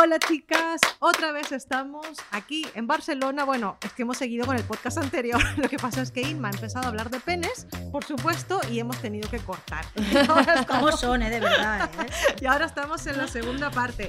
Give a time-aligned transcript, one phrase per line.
[0.00, 3.44] Hola chicas, otra vez estamos aquí en Barcelona.
[3.44, 5.42] Bueno, es que hemos seguido con el podcast anterior.
[5.56, 8.78] Lo que pasa es que Inma ha empezado a hablar de penes, por supuesto, y
[8.78, 9.84] hemos tenido que cortar.
[10.68, 11.30] ¿Cómo son, eh?
[11.30, 12.36] De verdad, eh?
[12.40, 14.08] Y ahora estamos en la segunda parte.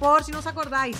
[0.00, 0.96] Por si no os acordáis,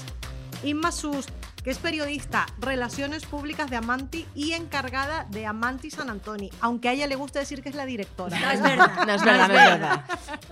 [0.63, 1.27] Inma Sus,
[1.69, 6.93] que es periodista, relaciones públicas de Amanti y encargada de Amanti San Antoni, aunque a
[6.93, 8.41] ella le gusta decir que es la directora.
[8.41, 9.07] No es verdad.
[9.07, 10.05] No es verdad, no es verdad.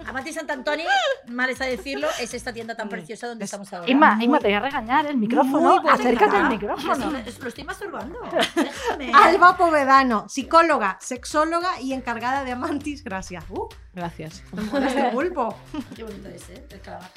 [0.07, 0.85] Amati Sant'Antoni,
[1.29, 3.91] mal está decirlo, es esta tienda tan preciosa donde estamos ahora.
[3.91, 5.83] Inma, Inma, te voy a regañar el micrófono.
[5.89, 7.11] Acércate al Lo micrófono.
[7.11, 8.19] lo estoy masturbando.
[8.55, 9.11] Déjame.
[9.15, 13.03] Alba Povedano, psicóloga, sexóloga y encargada de Amantis.
[13.03, 13.43] Gracias.
[13.49, 14.43] Uh, Gracias.
[14.53, 15.57] este pulpo.
[15.95, 16.67] Qué bonito es, ¿eh?
[16.69, 17.11] El calamar.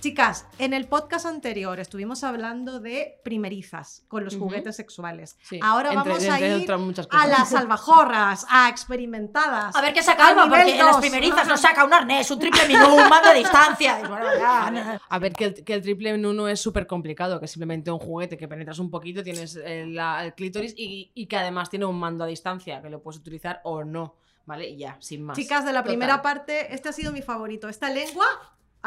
[0.00, 5.36] Chicas, en el podcast anterior estuvimos hablando de primerizas con los juguetes sexuales.
[5.42, 9.74] Sí, Ahora entre- vamos a ir otras a las salvajorras, a experimentadas.
[9.74, 12.68] A ver qué saca Alba, porque en las primerizas nos saca un arnés, un triple
[12.68, 13.98] menú, un mando a distancia.
[14.00, 15.00] Y bueno, ya.
[15.08, 17.98] A ver, que el, que el triple uno es súper complicado, que es simplemente un
[17.98, 21.86] juguete que penetras un poquito, tienes el, la- el clítoris y, y que además tiene
[21.86, 24.14] un mando a distancia, que lo puedes utilizar o no,
[24.46, 24.68] ¿vale?
[24.68, 25.36] Y ya, sin más.
[25.36, 25.90] Chicas, de la Total.
[25.96, 27.68] primera parte, este ha sido mi favorito.
[27.68, 28.26] Esta lengua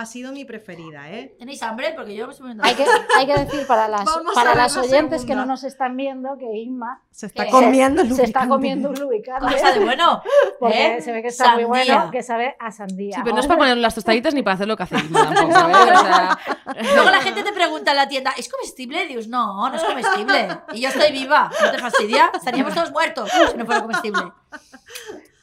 [0.02, 1.36] ha sido mi preferida, ¿eh?
[1.38, 1.94] ¿Tenéis hambre?
[1.96, 2.86] Porque yo me estoy Hay que,
[3.18, 6.38] hay que decir para las, Vamos para las la oyentes que no nos están viendo
[6.38, 7.52] que Inma Se está ¿Qué?
[7.52, 9.54] comiendo el se está comiendo un lubricante.
[9.54, 10.24] Cosa de bueno.
[10.60, 11.02] Porque ¿eh?
[11.02, 11.96] se ve que está muy Sandía.
[11.96, 13.16] bueno, que sabe a sandía.
[13.16, 15.34] Sí, pero no es para poner las tostaditas ni para hacer lo que hace Inma
[15.34, 15.92] tampoco, ¿eh?
[15.94, 16.40] O sea,
[16.96, 19.04] Luego la gente te pregunta en la tienda, ¿es comestible?
[19.06, 20.48] Y dices, no, no es comestible.
[20.74, 21.52] Y yo estoy viva.
[21.64, 22.32] ¿No te fastidia?
[22.34, 24.24] Estaríamos todos muertos si no fuera comestible.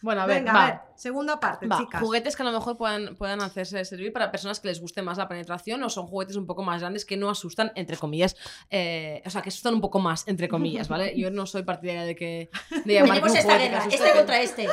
[0.03, 0.63] Bueno, a ver, Venga, va.
[0.67, 2.01] a ver, segunda parte, Va, chicas.
[2.01, 5.19] juguetes que a lo mejor puedan, puedan hacerse servir para personas que les guste más
[5.19, 8.37] la penetración o son juguetes un poco más grandes que no asustan, entre comillas,
[8.71, 11.15] eh, o sea, que asustan un poco más, entre comillas, ¿vale?
[11.19, 12.51] Yo no soy partidaria de que
[12.85, 14.69] de llamar Tenemos un esta guerra, este contra este.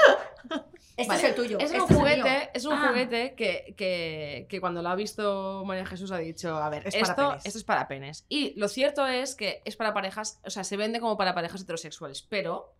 [0.98, 1.58] Este Vale, es el tuyo.
[1.60, 2.88] Es este un el juguete, es un Ah.
[2.88, 6.96] juguete que, que, que cuando lo ha visto María Jesús ha dicho, a ver, Es
[6.96, 8.26] esto, esto es para penes.
[8.30, 11.62] Y lo cierto es que es para parejas, o sea, se vende como para parejas
[11.62, 12.76] heterosexuales, pero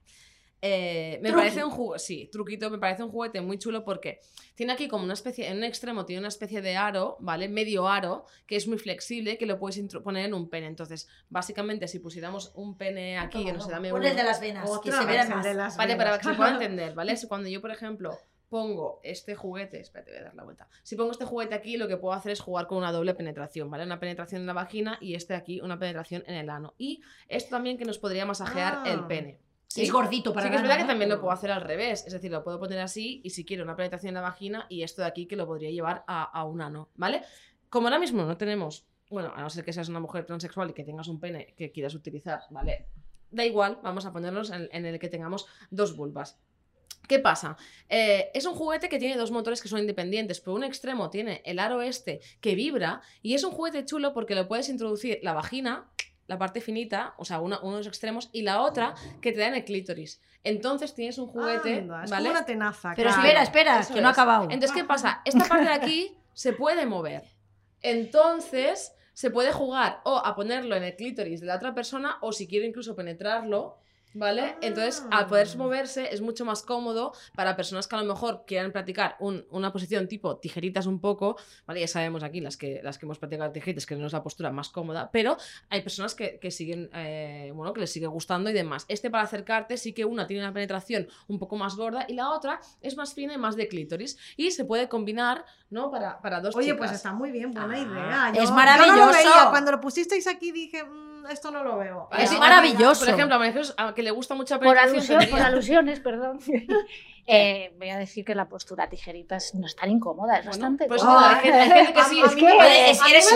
[0.68, 1.42] eh, me Truqui.
[1.44, 4.20] parece un juguete, sí, truquito, me parece un juguete muy chulo porque
[4.56, 7.48] tiene aquí como una especie, en un extremo tiene una especie de aro, ¿vale?
[7.50, 10.68] Medio aro, que es muy flexible, que lo puedes poner en un pene.
[10.68, 14.10] Entonces, básicamente, si pusiéramos un pene aquí, que no sé, dame Pon uno.
[14.10, 15.44] el de las venas, que se más.
[15.44, 16.06] de las Vale, venas.
[16.06, 17.16] para que se pueda entender, ¿vale?
[17.18, 18.18] Si cuando yo, por ejemplo,
[18.50, 20.68] pongo este juguete, espérate, voy a dar la vuelta.
[20.84, 23.70] Si pongo este juguete aquí, lo que puedo hacer es jugar con una doble penetración,
[23.70, 23.84] ¿vale?
[23.84, 26.74] Una penetración en la vagina y este aquí, una penetración en el ano.
[26.78, 28.92] Y esto también que nos podría masajear Ah.
[28.92, 29.40] el pene.
[29.68, 31.62] Sí, es gordito para Sí que es nada, verdad que también lo puedo hacer al
[31.62, 34.68] revés, es decir, lo puedo poner así y si quiero una penetración en la vagina
[34.70, 37.24] y esto de aquí que lo podría llevar a, a un ano, ¿vale?
[37.70, 40.74] Como ahora mismo no tenemos, bueno, a no ser que seas una mujer transexual y
[40.74, 42.88] que tengas un pene que quieras utilizar, ¿vale?
[43.32, 46.40] Da igual, vamos a ponernos en, en el que tengamos dos vulvas.
[47.08, 47.58] ¿Qué pasa?
[47.90, 50.40] Eh, es un juguete que tiene dos motores que son independientes.
[50.40, 54.36] Por un extremo tiene el aro este que vibra y es un juguete chulo porque
[54.36, 55.92] lo puedes introducir la vagina,
[56.28, 59.48] la parte finita, o sea, uno de los extremos, y la otra que te da
[59.48, 60.22] en el clítoris.
[60.44, 62.28] Entonces tienes un juguete, Anda, es ¿vale?
[62.28, 62.94] como una tenaza.
[62.96, 63.24] Pero claro.
[63.24, 64.44] espera, espera, Eso que no ha acabado.
[64.44, 65.22] Entonces, ¿qué pasa?
[65.26, 67.24] Esta parte de aquí se puede mover.
[67.82, 72.32] Entonces, se puede jugar o a ponerlo en el clítoris de la otra persona o
[72.32, 73.78] si quiero incluso penetrarlo.
[74.18, 74.56] ¿Vale?
[74.62, 75.58] Entonces, al poder Ah.
[75.58, 79.74] moverse es mucho más cómodo para personas que a lo mejor quieran practicar un- una
[79.74, 81.36] posición tipo tijeritas un poco,
[81.68, 81.82] ¿vale?
[81.82, 84.52] Ya sabemos aquí las que, las que hemos practicado tijeritas que no es la postura
[84.52, 85.36] más cómoda, pero
[85.70, 88.86] hay personas que, que siguen, eh, bueno, que les sigue gustando y demás.
[88.88, 92.30] Este para acercarte sí que una tiene una penetración un poco más gorda y la
[92.30, 95.92] otra es más fina y más de clítoris y se puede combinar, ¿no?
[95.92, 96.78] Para, para dos Oye, chicas.
[96.78, 98.44] pues está muy bien, buena Ah, idea.
[98.44, 98.96] es Yo- maravilloso.
[98.98, 99.50] Yo no lo veía.
[99.50, 102.10] Cuando lo pusisteis aquí dije, "Mm, esto no lo veo.
[102.18, 103.06] Es maravilloso.
[103.06, 106.00] Por ejemplo, a María Jesús, a que le gusta mucho la Por, alusión- por alusiones,
[106.00, 106.40] perdón.
[107.28, 110.86] eh, voy a decir que la postura tijeritas no es tan incómoda, es Bueno, bastante
[110.86, 113.34] pues no, hay gente- que sí, es que- es eres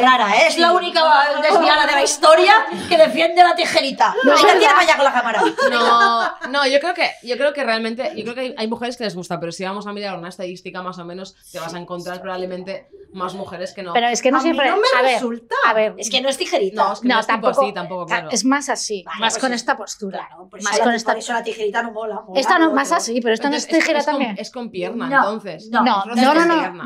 [0.00, 0.46] rara, ¿eh?
[0.48, 1.02] es la única
[1.42, 2.52] desviada de la historia
[2.88, 4.14] que defiende la tijerita.
[4.24, 4.68] No Venga, tira verdad.
[4.70, 5.42] para allá con la cámara.
[5.70, 8.96] No, no, yo creo que, yo creo que realmente, yo creo que hay, hay mujeres
[8.96, 11.72] que les gusta, pero si vamos a mirar una estadística más o menos, te vas
[11.74, 13.92] a encontrar probablemente más mujeres que no.
[13.92, 14.64] Pero es que no a siempre.
[14.66, 15.54] mí no me a ver, resulta.
[15.66, 16.82] a ver, Es que no es tijerita.
[16.84, 18.28] no, es que no, no, es tipo tampoco- así, tampoco, ta- claro.
[18.30, 20.18] es más así, Vale, más pues con es- esta postura.
[20.28, 22.20] Claro, más con la, esta por eso la tijerita no mola.
[22.26, 22.98] mola Esta no, más otro.
[23.20, 24.36] Pero esta no es tijera es con- también.
[24.38, 25.68] Es con pierna, No, entonces.
[25.70, 26.14] no, No, no,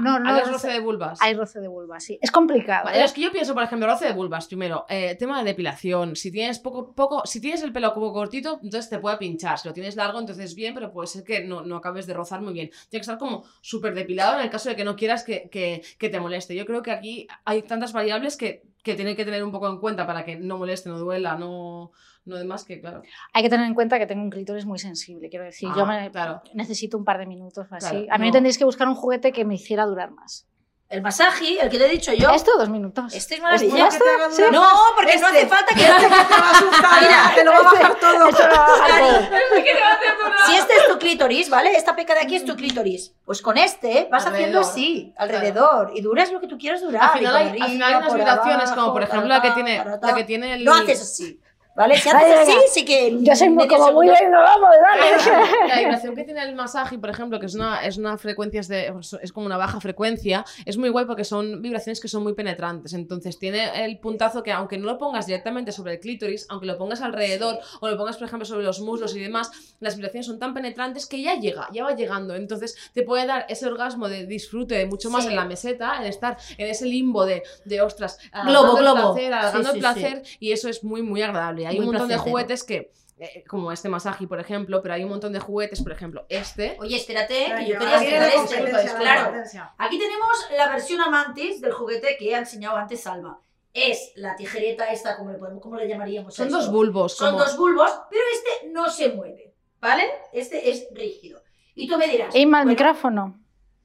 [0.01, 1.21] no, no, Hay roce de vulvas.
[1.23, 2.19] Hay roce de vulva, sí.
[2.23, 2.85] Es complicado.
[2.87, 3.05] Vale, ¿eh?
[3.05, 6.31] es que yo pienso, por ejemplo, roce de vulvas, primero, eh, tema de depilación, si
[6.31, 9.75] tienes poco, poco, si tienes el pelo como cortito, entonces te puede pinchar, si lo
[9.75, 12.69] tienes largo, entonces bien, pero puede ser que no, no acabes de rozar muy bien.
[12.89, 15.83] Tiene que estar como súper depilado en el caso de que no quieras que, que-
[15.99, 16.55] que te moleste.
[16.55, 19.79] Yo creo que aquí hay tantas variables que, que tienen que tener un poco en
[19.79, 21.93] cuenta para que no moleste, no duela, no,
[22.25, 23.03] no demás que, claro.
[23.33, 25.87] Hay que tener en cuenta que tengo un clítoris muy sensible, quiero decir, yo Ah,
[25.87, 26.43] me claro.
[26.55, 27.89] necesito un par de minutos o así.
[27.91, 28.27] Claro, a mí no.
[28.29, 30.47] me tendréis que buscar un juguete que me hiciera durar más.
[30.91, 32.31] El masaje, el que te he dicho yo.
[32.31, 33.07] Esto dos minutos.
[33.15, 33.99] Este es ¿Esto maravilloso.
[33.99, 35.39] que te hagan una- No, porque no Este.
[35.39, 35.81] hace falta que.
[35.81, 38.29] Este que te va a asustar, Mira, te lo va a bajar todo.
[38.29, 39.39] Esto lo va a bajar todo.
[40.47, 41.75] Si este es tu clítoris, ¿vale?
[41.75, 43.15] Esta peca de aquí es tu clítoris.
[43.25, 44.65] Pues con este vas haciendo Alrededor.
[44.71, 45.93] así, alrededor.
[45.95, 47.03] Y duras lo que tú quieras durar.
[47.03, 49.83] Al y final hay, al final hay unas vibraciones, como por ejemplo la que tiene,
[50.03, 50.65] la que tiene el.
[50.65, 51.41] No haces así.
[51.77, 51.97] ¿Vale?
[51.99, 53.17] Si haces así, sí que.
[53.21, 55.69] Yo soy muy, como muy bien, vamos, dale.
[55.69, 58.69] La vibración que tiene el masaje, por ejemplo, que es una, es una frecuencia, es,
[58.69, 62.35] de- es como una baja frecuencia, es muy guay porque son vibraciones que son muy
[62.35, 62.93] penetrantes.
[62.93, 66.79] Entonces tiene el puntazo que aunque no lo pongas directamente sobre el clítoris, aunque lo
[66.79, 69.51] pongas alrededor o lo pongas, por ejemplo, sobre los muslos y demás,
[69.81, 72.37] las vibraciones son tan penetrantes que ya llega, ya va llegando.
[72.37, 75.31] Entonces te puede dar ese orgasmo de disfrute de mucho más Sí.
[75.31, 79.33] en la meseta, en estar en ese limbo de, de ostras, Globo, alargando el placer,
[79.35, 81.64] alargando Sí, el placer, y eso es muy, muy agradable.
[81.67, 85.05] Hay Muy un montón de juguetes que, eh, como este masaje, por ejemplo, pero hay
[85.05, 86.77] un montón de juguetes, por ejemplo, este.
[86.81, 88.73] Oye, espérate, que yo quería explicar este.
[88.73, 89.43] la Claro.
[89.79, 93.39] Aquí tenemos la versión amantis del juguete que ha enseñado antes Salva.
[93.73, 96.33] Es la tijereta esta, ¿cómo le, podemos- cómo le llamaríamos?
[96.35, 96.59] Son esto?
[96.61, 97.17] dos bulbos.
[97.17, 100.05] Son como- dos bulbos, pero este no se mueve, ¿vale?
[100.33, 101.41] Este es rígido.
[101.75, 103.41] Y tú me dirás, Inma, el bueno, micrófono.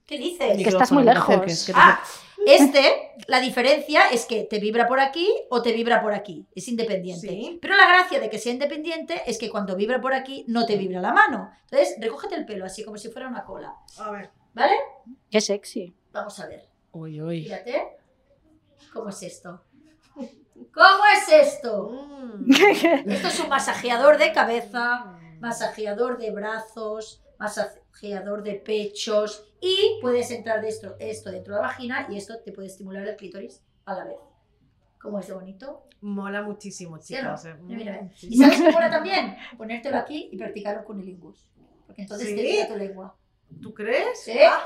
[0.06, 0.58] ¿qué dices?
[0.58, 1.28] que estás muy lejos.
[1.28, 2.00] acerques, que te Ah,
[2.46, 6.48] este, la diferencia es que te vibra por aquí o te vibra por aquí.
[6.56, 7.28] Es independiente.
[7.28, 7.60] Sí.
[7.62, 10.78] Pero la gracia de que sea independiente es que cuando vibra por aquí no te
[10.78, 11.52] vibra la mano.
[11.70, 13.76] Entonces, recógete el pelo así como si fuera una cola.
[13.98, 14.32] A ver.
[14.54, 14.76] ¿Vale?
[15.30, 15.96] Qué sexy.
[16.12, 16.68] Vamos a ver.
[16.92, 17.44] Uy, uy.
[17.44, 17.98] Fíjate.
[18.94, 19.64] ¿Cómo es esto?
[20.74, 21.90] ¿Cómo es esto?
[21.90, 22.52] Mm.
[23.12, 30.62] Esto es un masajeador de cabeza, masajeador de brazos, masajeador de pechos y puedes entrar
[30.62, 33.96] de esto, esto dentro de la vagina y esto te puede estimular el clítoris a
[33.96, 34.18] la vez.
[35.02, 35.86] ¿Cómo es de bonito?
[36.02, 37.36] Mola muchísimo, ¿Sí o no?
[37.36, 37.46] chicas.
[37.46, 37.56] eh.
[37.62, 38.10] Mira.
[38.22, 39.36] ¿Y sabes qué mola también?
[39.58, 41.46] Ponértelo aquí y practicarlo con el lingus.
[41.88, 42.36] Porque entonces ¿Sí?
[42.36, 43.16] te vibra tu lengua.
[43.62, 44.24] ¿Tú crees?
[44.24, 44.34] ¿Sí?
[44.46, 44.60] Ah,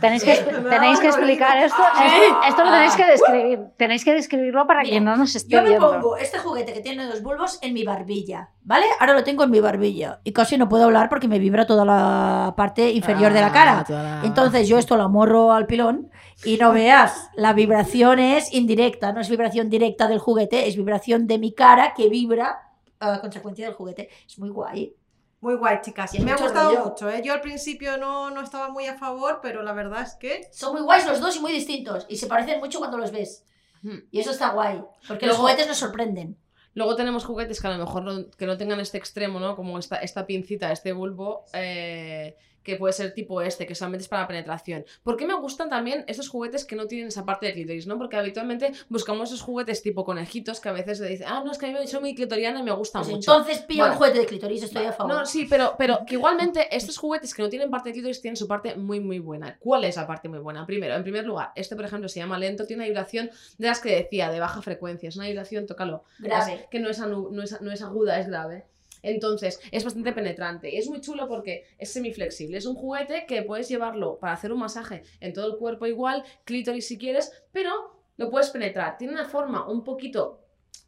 [0.00, 0.34] Tenéis que,
[0.70, 1.76] tenéis que explicar esto.
[1.82, 3.60] Esto, esto lo tenéis que describir.
[3.76, 5.90] Tenéis que describirlo para Mira, quien no nos esté Yo me viendo.
[5.90, 8.86] pongo este juguete que tiene dos bulbos en mi barbilla, ¿vale?
[8.98, 11.84] Ahora lo tengo en mi barbilla y casi no puedo hablar porque me vibra toda
[11.84, 13.84] la parte inferior de la Ah, cara.
[13.86, 16.10] toda Entonces yo esto lo amorro al pilón
[16.46, 21.26] y no veas, la vibración es indirecta, no es vibración directa del juguete, es vibración
[21.26, 22.70] de mi cara que vibra
[23.00, 24.08] a consecuencia del juguete.
[24.26, 24.94] Es muy guay.
[25.44, 26.14] Muy guay, chicas.
[26.14, 26.84] Y Me ha gustado rollo.
[26.86, 27.10] mucho.
[27.10, 27.20] ¿eh?
[27.22, 30.72] Yo al principio no, no estaba muy a favor, pero la verdad es que Son
[30.72, 33.44] muy guays los dos y muy distintos y se parecen mucho cuando los ves.
[33.82, 33.98] Hmm.
[34.10, 36.38] Y eso está guay, porque los juguetes nos sorprenden.
[36.72, 39.54] Luego tenemos juguetes que a lo mejor no, que no tengan este extremo, ¿no?
[39.54, 44.08] Como esta, esta pincita, este bulbo, eh, que puede ser tipo este, que solamente es
[44.08, 44.84] para penetración.
[45.04, 47.98] ¿Por qué me gustan también estos juguetes que no tienen esa parte de clítoris, ¿no?
[47.98, 51.58] Porque habitualmente buscamos esos juguetes tipo conejitos que a veces le dicen, ah, no, es
[51.58, 53.32] que a mí soy muy clitoriana y me gusta Pues mucho.
[53.32, 53.92] entonces pilla Bueno.
[53.92, 55.12] un juguete de clitoris, estoy a favor.
[55.14, 58.36] No, sí, pero, pero que igualmente estos juguetes que no tienen parte de clítoris tienen
[58.36, 59.56] su parte muy, muy buena.
[59.60, 60.64] ¿Cuál es la parte muy buena?
[60.66, 63.80] Primero, en primer lugar, este, por ejemplo, se llama lento, tiene una vibración de las
[63.80, 65.08] que decía, de baja frecuencia.
[65.08, 66.66] Es una vibración, tócalo, Grave.
[66.70, 68.64] que no es, no, es, no es aguda, es grave.
[69.04, 70.74] Entonces, es bastante penetrante.
[70.74, 72.58] Y es muy chulo porque es semiflexible.
[72.58, 76.24] Es un juguete que puedes llevarlo para hacer un masaje en todo el cuerpo igual,
[76.44, 77.70] clítoris si quieres, pero
[78.16, 78.98] lo puedes penetrar.
[78.98, 80.40] Tiene una forma un poquito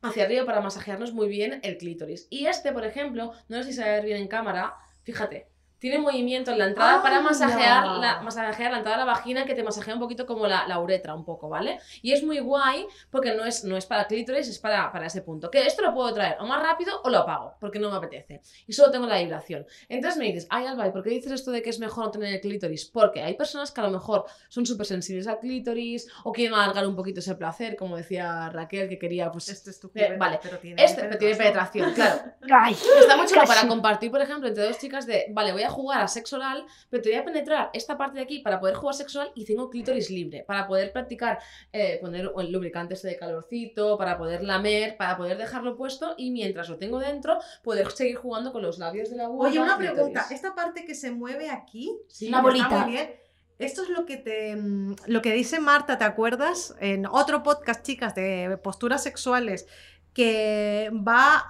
[0.02, 2.26] hacia arriba para masajearnos muy bien el clítoris.
[2.30, 5.55] Y este, por ejemplo, no sé si se va a ver bien en cámara, fíjate.
[5.78, 7.30] Tiene movimiento en la entrada para ¡Anda!
[7.30, 10.66] masajear la, masajear la entrada de la vagina que te masajea un poquito como la,
[10.66, 11.78] la uretra, un poco, ¿vale?
[12.02, 15.22] Y es muy guay porque no es, no es para clítoris, es para, para ese
[15.22, 15.50] punto.
[15.50, 18.40] Que esto lo puedo traer o más rápido o lo apago, porque no me apetece.
[18.66, 19.66] Y solo tengo la vibración.
[19.88, 22.10] Entonces me dices, ay Alba, ¿y por qué dices esto de que es mejor no
[22.10, 22.86] tener el clítoris?
[22.86, 26.86] Porque hay personas que a lo mejor son súper sensibles al clítoris o quieren alargar
[26.86, 29.48] un poquito ese placer, como decía Raquel, que quería, pues...
[29.48, 30.38] este es tu Eh, vale.
[30.42, 32.20] pero tiene Este pero tiene penetración, claro.
[32.50, 35.65] Ay, Está muy chulo para compartir, por ejemplo, entre dos chicas de, vale, voy a
[35.68, 38.74] jugar a sexo oral, pero te voy a penetrar esta parte de aquí para poder
[38.76, 41.38] jugar sexo oral y tengo clítoris libre, para poder practicar,
[41.72, 46.30] eh, poner el lubricante este de calorcito, para poder lamer, para poder dejarlo puesto y
[46.30, 49.48] mientras lo tengo dentro, poder seguir jugando con los labios de la vulva.
[49.48, 49.94] Oye, una clítoris.
[50.00, 50.26] pregunta.
[50.30, 52.68] Esta parte que se mueve aquí, Sí, Una bolita.
[52.84, 53.14] muy bien.
[53.58, 56.74] Esto es lo que te mm, lo que dice Marta, ¿te acuerdas?
[56.78, 59.66] En otro podcast, chicas, de posturas sexuales,
[60.12, 61.44] que va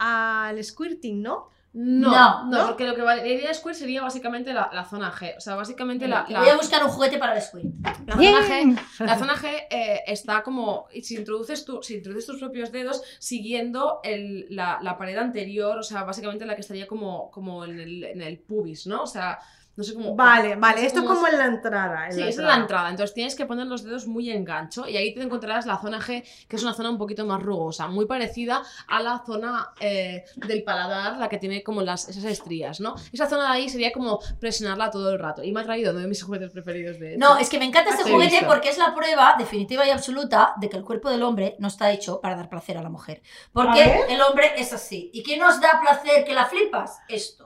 [0.49, 1.51] al squirting, ¿no?
[1.79, 5.35] No, No, porque lo que valdría Squirt sería básicamente la, la zona G.
[5.37, 7.67] O sea, básicamente la, Voy a buscar un juguete para el squirt.
[8.07, 8.79] la zona G.
[9.01, 14.01] La zona G eh, está como, si introduces, tu, si introduces tus propios dedos siguiendo
[14.05, 18.05] el- la, la pared anterior, o sea, básicamente la que estaría como, como en, el,
[18.05, 19.03] en el pubis, ¿no?
[19.03, 19.39] O sea,
[19.77, 20.17] No sé cómo.
[20.17, 22.07] Vale, vale, esto es como en la entrada.
[22.07, 22.89] en Sí, la es en la entrada.
[22.89, 26.01] Entonces tienes que poner los dedos muy en gancho y ahí te encontrarás la zona
[26.01, 30.25] G, que es una zona un poquito más rugosa, muy parecida a la zona eh,
[30.37, 32.95] del paladar, la que tiene como las, esas estrías, ¿no?
[33.13, 35.43] Esa zona de ahí sería como presionarla todo el rato.
[35.43, 37.19] Y me ha traído uno de mis juguetes preferidos de hecho.
[37.19, 38.47] No, es que me encanta este Te he juguete visto.
[38.47, 41.93] porque es la prueba definitiva y absoluta de que el cuerpo del hombre no está
[41.93, 43.23] hecho para dar placer a la mujer.
[43.53, 45.11] Porque el hombre es así.
[45.13, 46.99] ¿Y qué nos da placer que la flipas?
[47.09, 47.45] Esto.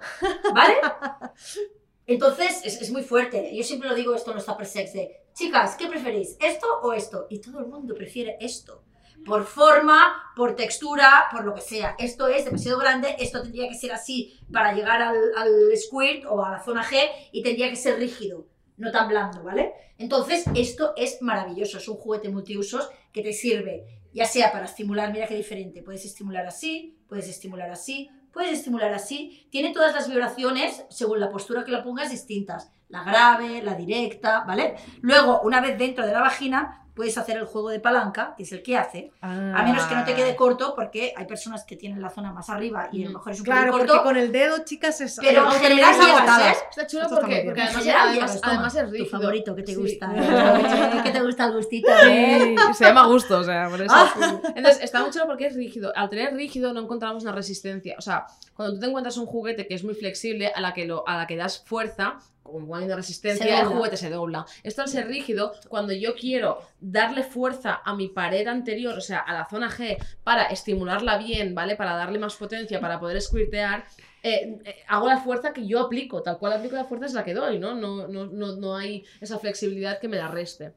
[0.55, 0.75] ¿Vale?
[2.11, 3.55] Entonces, es, muy fuerte.
[3.55, 6.37] Yo siempre lo digo esto en los Tupper Sex de, chicas, ¿qué preferís?
[6.41, 7.29] ¿Esto o esto?
[7.31, 8.83] Y todo el mundo prefiere esto.
[9.25, 11.95] Por forma, por textura, por lo que sea.
[12.01, 16.45] Esto es demasiado grande, esto tendría que ser así para llegar al, al squirt o
[16.45, 16.99] a la zona G
[17.31, 19.73] y tendría que ser rígido, no tan blando, ¿vale?
[19.97, 25.13] Entonces, esto es maravilloso, es un juguete multiusos que te sirve, ya sea para estimular,
[25.13, 30.09] mira qué diferente, puedes estimular así, puedes estimular así, puedes estimular así, tiene todas las
[30.09, 34.77] vibraciones, según la postura que la pongas, distintas, la grave, la directa, ¿vale?
[35.01, 38.53] Luego, una vez dentro de la vagina, puedes hacer el juego de palanca, que es
[38.53, 42.03] el que hace, a menos que no te quede corto, porque hay personas que tienen
[42.03, 44.17] la zona más arriba y a lo mejor es un Claro, poco porque corto, con
[44.19, 45.17] el dedo, chicas, es.
[45.19, 46.41] Pero aunque en general llegas.
[46.59, 46.59] ¿eh?
[46.69, 49.11] Está chulo Esto está porque, porque En además, general además, además es tu rígido.
[49.19, 49.81] favorito, que te Sí.
[49.81, 51.01] gusta, ¿eh?
[51.03, 52.55] que te gusta el gustito, ¿eh?
[52.69, 53.95] Sí, se llama gusto, o sea, por eso.
[53.97, 54.41] Ah.
[54.55, 55.93] Entonces, está muy chulo porque es rígido.
[55.97, 57.95] Al tener rígido no encontramos una resistencia.
[57.99, 60.85] O sea, cuando tú te encuentras un juguete que es muy flexible, a la que,
[60.85, 62.19] lo, a la que das fuerza,
[62.51, 64.47] como hay una resistencia, el juguete se dobla.
[64.63, 69.19] Esto al ser rígido, cuando yo quiero darle fuerza a mi pared anterior, o sea,
[69.19, 71.77] a la zona G, para estimularla bien, ¿vale?
[71.77, 73.85] Para darle más potencia, para poder squirtear,
[74.23, 77.25] eh, eh, hago la fuerza que yo aplico, tal cual aplico la fuerza es la
[77.25, 77.75] que doy, ¿no?
[77.75, 80.73] No, no, no, no hay esa flexibilidad que me la reste.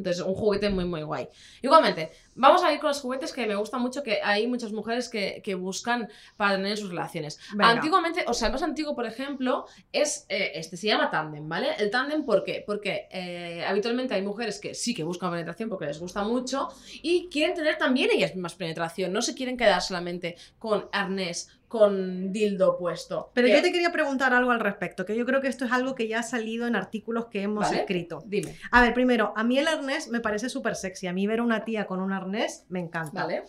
[0.00, 1.28] Entonces, un juguete muy, muy guay.
[1.62, 5.08] Igualmente, vamos a ir con los juguetes que me gustan mucho, que hay muchas mujeres
[5.08, 7.38] que, que buscan para tener en sus relaciones.
[7.52, 7.70] Venga.
[7.70, 11.74] Antiguamente, o sea, el más antiguo, por ejemplo, es eh, este, se llama tándem, ¿vale?
[11.78, 12.64] El tándem, ¿por qué?
[12.66, 16.68] Porque eh, habitualmente hay mujeres que sí que buscan penetración porque les gusta mucho
[17.02, 22.32] y quieren tener también ellas más penetración, no se quieren quedar solamente con arnés, con
[22.32, 23.30] dildo puesto.
[23.32, 25.94] Pero yo te quería preguntar algo al respecto, que yo creo que esto es algo
[25.94, 27.78] que ya ha salido en artículos que hemos ¿Vale?
[27.78, 28.24] escrito.
[28.26, 31.06] Dime, A ver, primero, a mí el arnés me parece súper sexy.
[31.06, 33.22] A mí ver a una tía con un arnés me encanta.
[33.22, 33.44] ¿vale?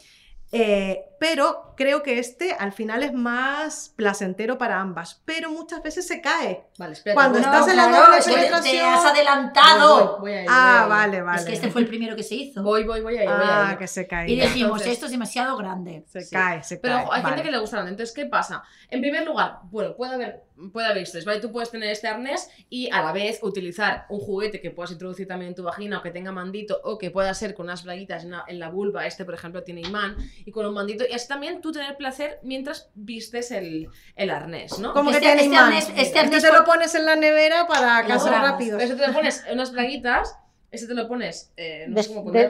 [0.52, 5.22] Eh, pero creo que este al final es más placentero para ambas.
[5.24, 6.66] Pero muchas veces se cae.
[6.80, 7.14] Vale, espérate.
[7.16, 10.18] Cuando estás en la claro, doble que te- Te penetración- has adelantado.
[10.18, 10.90] Voy, voy a ir, Ah, voy a ir.
[10.90, 11.40] vale, vale.
[11.42, 12.64] Es que este fue el primero que se hizo.
[12.64, 13.78] Voy, voy, voy a ir, voy a Ah, ir.
[13.78, 14.30] que se cae.
[14.32, 16.04] y dijimos, Entonces- esto es demasiado grande.
[16.08, 16.36] Se Sí.
[16.36, 17.04] cae, se Pero cae.
[17.04, 17.36] ojo, hay vale.
[17.36, 17.92] gente que le gusta grande.
[17.92, 18.64] Entonces, ¿qué pasa?
[18.90, 21.40] En primer lugar, bueno, puede haber, puede haber estrés, ¿vale?
[21.40, 25.28] Tú puedes tener este arnés y a la vez utilizar un juguete que puedas introducir
[25.28, 28.24] también en tu vagina o que tenga mandito o que pueda ser con unas braguitas
[28.24, 29.06] en la, en la vulva.
[29.08, 31.04] Este, por ejemplo, tiene imán y con un mandito.
[31.12, 34.94] Y así también tú tener placer mientras vistes el, el arnés, ¿no?
[34.94, 35.72] Como que Este- tiene este imán.
[35.74, 38.52] arnés- este Este arnés te por- lo pones en la nevera para Lo casos grabas.
[38.52, 38.82] rápidos.
[38.82, 40.38] Eso te lo pones en unas braguitas,
[40.72, 42.48] este te lo pones, eh, no Des- sé cómo de-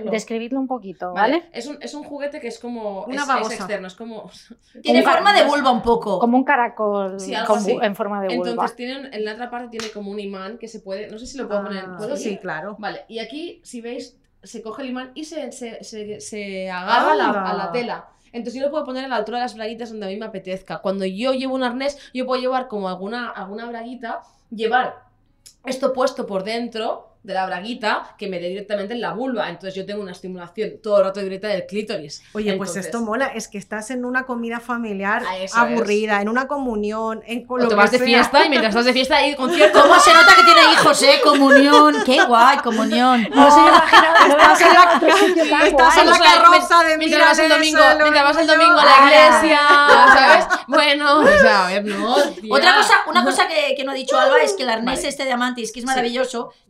[0.57, 1.49] un poquito, Vale, ¿vale?
[1.53, 3.03] Es, un, es un juguete que es como.
[3.05, 4.29] Una es, es externo, es como.
[4.83, 6.19] Tiene Como- forma de vulva un poco.
[6.19, 7.75] Como un caracol Sí, así.
[7.81, 8.51] en forma de vulva.
[8.51, 11.09] Entonces, tiene en la otra parte tiene como un imán que se puede.
[11.09, 11.85] No sé si lo puedo poner.
[11.87, 12.15] Ah, ¿Puedo?
[12.15, 12.75] sí, claro.
[12.77, 17.11] Vale, y aquí, si veis, se coge el imán y se, se, se, se agarra
[17.11, 18.07] a la, a la tela.
[18.33, 20.25] Entonces yo lo puedo poner a la altura de las braguitas donde a mí me
[20.25, 20.79] apetezca.
[20.79, 25.03] Cuando yo llevo un arnés, yo puedo llevar como alguna, alguna braguita, llevar
[25.65, 29.47] esto puesto por dentro de la braguita que me dé directamente en la vulva.
[29.49, 32.23] Entonces yo tengo una estimulación todo el rato directa del clítoris.
[32.33, 35.23] Oye, pues esto mola, es que estás en una comida familiar
[35.53, 38.93] Ah, aburrida, en una comunión, en O te vas de fiesta y mientras estás de
[38.93, 39.81] fiesta hay concierto.
[39.81, 41.19] ¿Cómo se nota que tiene hijos, eh?
[41.23, 41.95] Comunión.
[42.05, 43.27] Qué guay, comunión.
[43.35, 47.39] No se me imagina, no Estás en la- estás en la carroza de mientras vas
[47.39, 49.59] el domingo, mientras vas el domingo a la iglesia,
[50.13, 50.45] ¿sabes?
[50.67, 52.15] Bueno, o sea, a ver, no.
[52.33, 52.53] tía.
[52.53, 55.07] Otra cosa, una cosa que, que no ha dicho Alba es que el arnés Vale.
[55.09, 55.91] este de Amantis, que es Sí.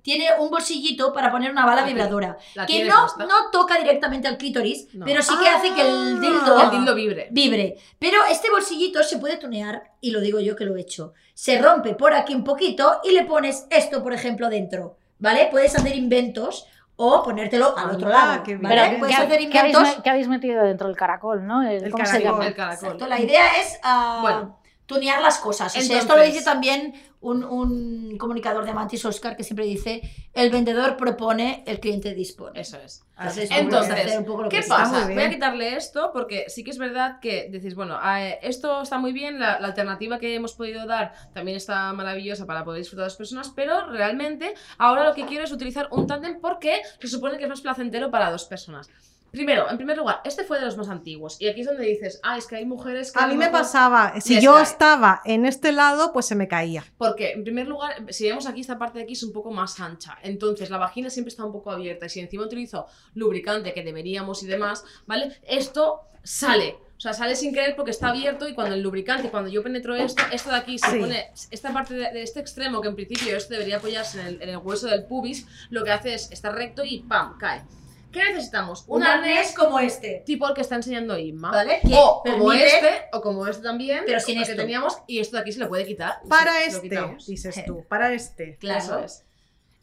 [0.02, 2.38] Tiene un bolsillito para poner una bala La tiene- vibradora.
[2.56, 5.06] la Que tiene no, no toca directamente al clítoris, No.
[5.06, 6.20] pero sí que hace que el Ah.
[6.20, 7.28] dildo, El dildo vibre.
[7.32, 7.78] vibre.
[8.00, 11.14] Pero este bolsillito se puede tunear, y lo digo yo que lo he hecho.
[11.34, 14.98] Se rompe por aquí un poquito y le pones esto, por ejemplo, dentro.
[15.20, 15.48] ¿Vale?
[15.52, 16.66] Puedes hacer inventos
[16.96, 18.44] o ponértelo al otro Anda, lado.
[18.44, 18.58] qué.
[18.58, 19.00] ¿vale?
[19.08, 21.62] ¿qué, hacer qué habéis, qué habéis metido dentro del caracol, no?
[21.64, 22.32] El- El ¿Cómo se caracol.
[22.34, 22.48] llama?
[22.48, 22.86] El caracol.
[22.86, 24.61] Exacto, la idea es ah, Bueno.
[24.94, 25.68] Tunear las cosas.
[25.68, 29.66] O sea, Entonces- esto lo dice también un, un comunicador de Amantis Oscar que siempre
[29.66, 30.02] dice:
[30.34, 32.60] el vendedor propone, el cliente dispone.
[32.60, 33.04] Eso es.
[33.52, 35.08] Entonces, hacer un poco lo ¿Qué que pasa?
[35.08, 38.98] Voy a quitarle esto porque sí que es verdad que decís, bueno, eh, esto está
[38.98, 43.04] muy bien, la, la alternativa que hemos podido dar también está maravillosa para poder disfrutar
[43.04, 47.08] a las personas, pero realmente ahora lo que quiero es utilizar un tándem porque se
[47.08, 48.90] supone que es más placentero para dos personas.
[49.32, 51.38] Primero, en primer lugar, este fue de los más antiguos.
[51.40, 53.20] Y aquí es donde dices, ah, es que hay mujeres que.
[53.20, 54.64] A mí me mejor- pasaba, si yo cae.
[54.64, 56.84] estaba en este lado, pues se me caía.
[56.98, 59.80] Porque, en primer lugar, si vemos aquí, esta parte de aquí es un poco más
[59.80, 60.18] ancha.
[60.22, 62.08] Entonces, la vagina siempre está un poco abierta.
[62.08, 65.40] Y si encima utilizo lubricante, que deberíamos y demás, ¿vale?
[65.48, 66.76] Esto sale.
[66.98, 69.96] O sea, sale sin querer porque está abierto y cuando el lubricante, cuando yo penetro
[69.96, 71.00] esto, esto de aquí se Sí.
[71.00, 74.42] pone, esta parte de, de este extremo, que en principio esto debería apoyarse en el,
[74.44, 77.40] en el hueso del pubis, lo que hace es estar recto y ¡pam!
[77.40, 77.64] cae.
[78.12, 78.84] ¿Qué necesitamos?
[78.88, 80.24] Un arnés como este.
[80.26, 81.52] tipo el que está enseñando Inma.
[81.52, 81.80] ¿Vale?
[81.82, 84.62] Que O como permite- este, o como este también, Pero sin el que esto.
[84.62, 86.20] teníamos, y esto de aquí se le puede quitar.
[86.30, 87.26] Para lo este, quitamos.
[87.26, 88.58] dices tú, para este.
[88.60, 88.80] Claro.
[88.80, 89.26] Eso es.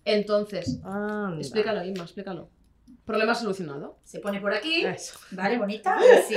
[0.05, 1.39] Entonces, Anda.
[1.39, 2.51] explícalo, Inma, explícalo.
[3.05, 3.99] Problema solucionado.
[4.05, 4.85] Se pone por aquí.
[4.85, 5.19] Eso.
[5.31, 5.97] Vale, bonita.
[6.29, 6.35] Sí.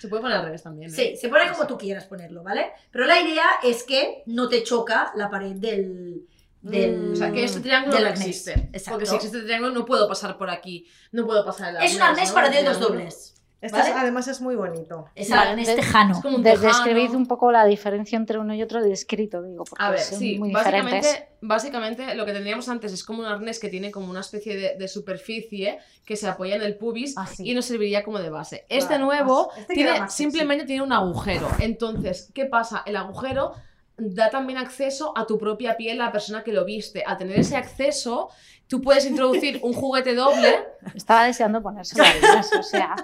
[0.00, 0.90] Se puede poner al revés también.
[0.90, 0.94] ¿eh?
[0.94, 2.70] Sí, se pone como tú quieras ponerlo, ¿vale?
[2.90, 6.26] Pero la idea es que no te choca la pared del.
[6.62, 8.26] Del O sea, que este triángulo del no arnés.
[8.26, 8.52] existe.
[8.72, 8.90] Exacto.
[8.92, 10.86] Porque si existe el triángulo no puedo pasar por aquí.
[11.12, 12.34] No puedo pasar el Es un arnés, ¿no?
[12.34, 13.34] para dedos dobles.
[13.62, 13.90] Este ¿Vale?
[13.90, 15.04] es- además es muy bonito.
[15.14, 16.14] Es Vale, arnés de- tejano.
[16.16, 16.66] Es como un tejano.
[16.66, 20.00] Describid un poco la diferencia entre uno y otro de escrito, digo, porque A ver,
[20.00, 20.92] son sí, muy diferentes.
[21.02, 24.56] básicamente, básicamente lo que tendríamos antes es como un arnés que tiene como una especie
[24.56, 27.50] de, de superficie que se apoya en el pubis Así.
[27.50, 28.64] y nos serviría como de base.
[28.70, 29.50] Este nuevo.
[29.54, 31.46] Este tiene, más simplemente tiene un agujero.
[31.58, 32.82] Entonces, ¿qué pasa?
[32.86, 33.52] El agujero
[34.00, 37.02] da también acceso a tu propia piel, la persona que lo viste.
[37.06, 38.28] Al tener ese acceso,
[38.66, 40.64] tú puedes introducir un juguete doble.
[40.94, 42.94] Estaba deseando a Inés, o sea,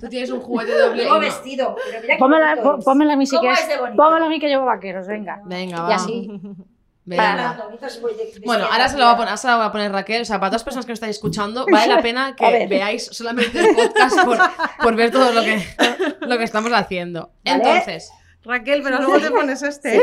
[0.00, 1.02] Tú tienes un juguete doble.
[1.04, 1.76] Llevo y no- vestido.
[2.06, 3.78] Pero mira a mí si ¿Cómo quieres.
[4.24, 5.40] a mí que llevo vaqueros, venga.
[5.44, 5.94] Venga, Y va.
[5.94, 6.30] así.
[7.16, 7.68] Para
[8.02, 9.90] voy de- Bueno, ahora se lo va a poner, ahora se lo va a poner
[9.90, 10.22] Raquel.
[10.22, 12.66] O sea, para todas las personas que nos estáis escuchando, vale la pena A que
[12.68, 14.38] veáis solamente el podcast por,
[14.80, 15.60] por ver todo lo que,
[16.20, 17.32] lo que estamos haciendo.
[17.44, 17.56] Vale.
[17.56, 20.00] Entonces, Raquel, pero luego te pones este.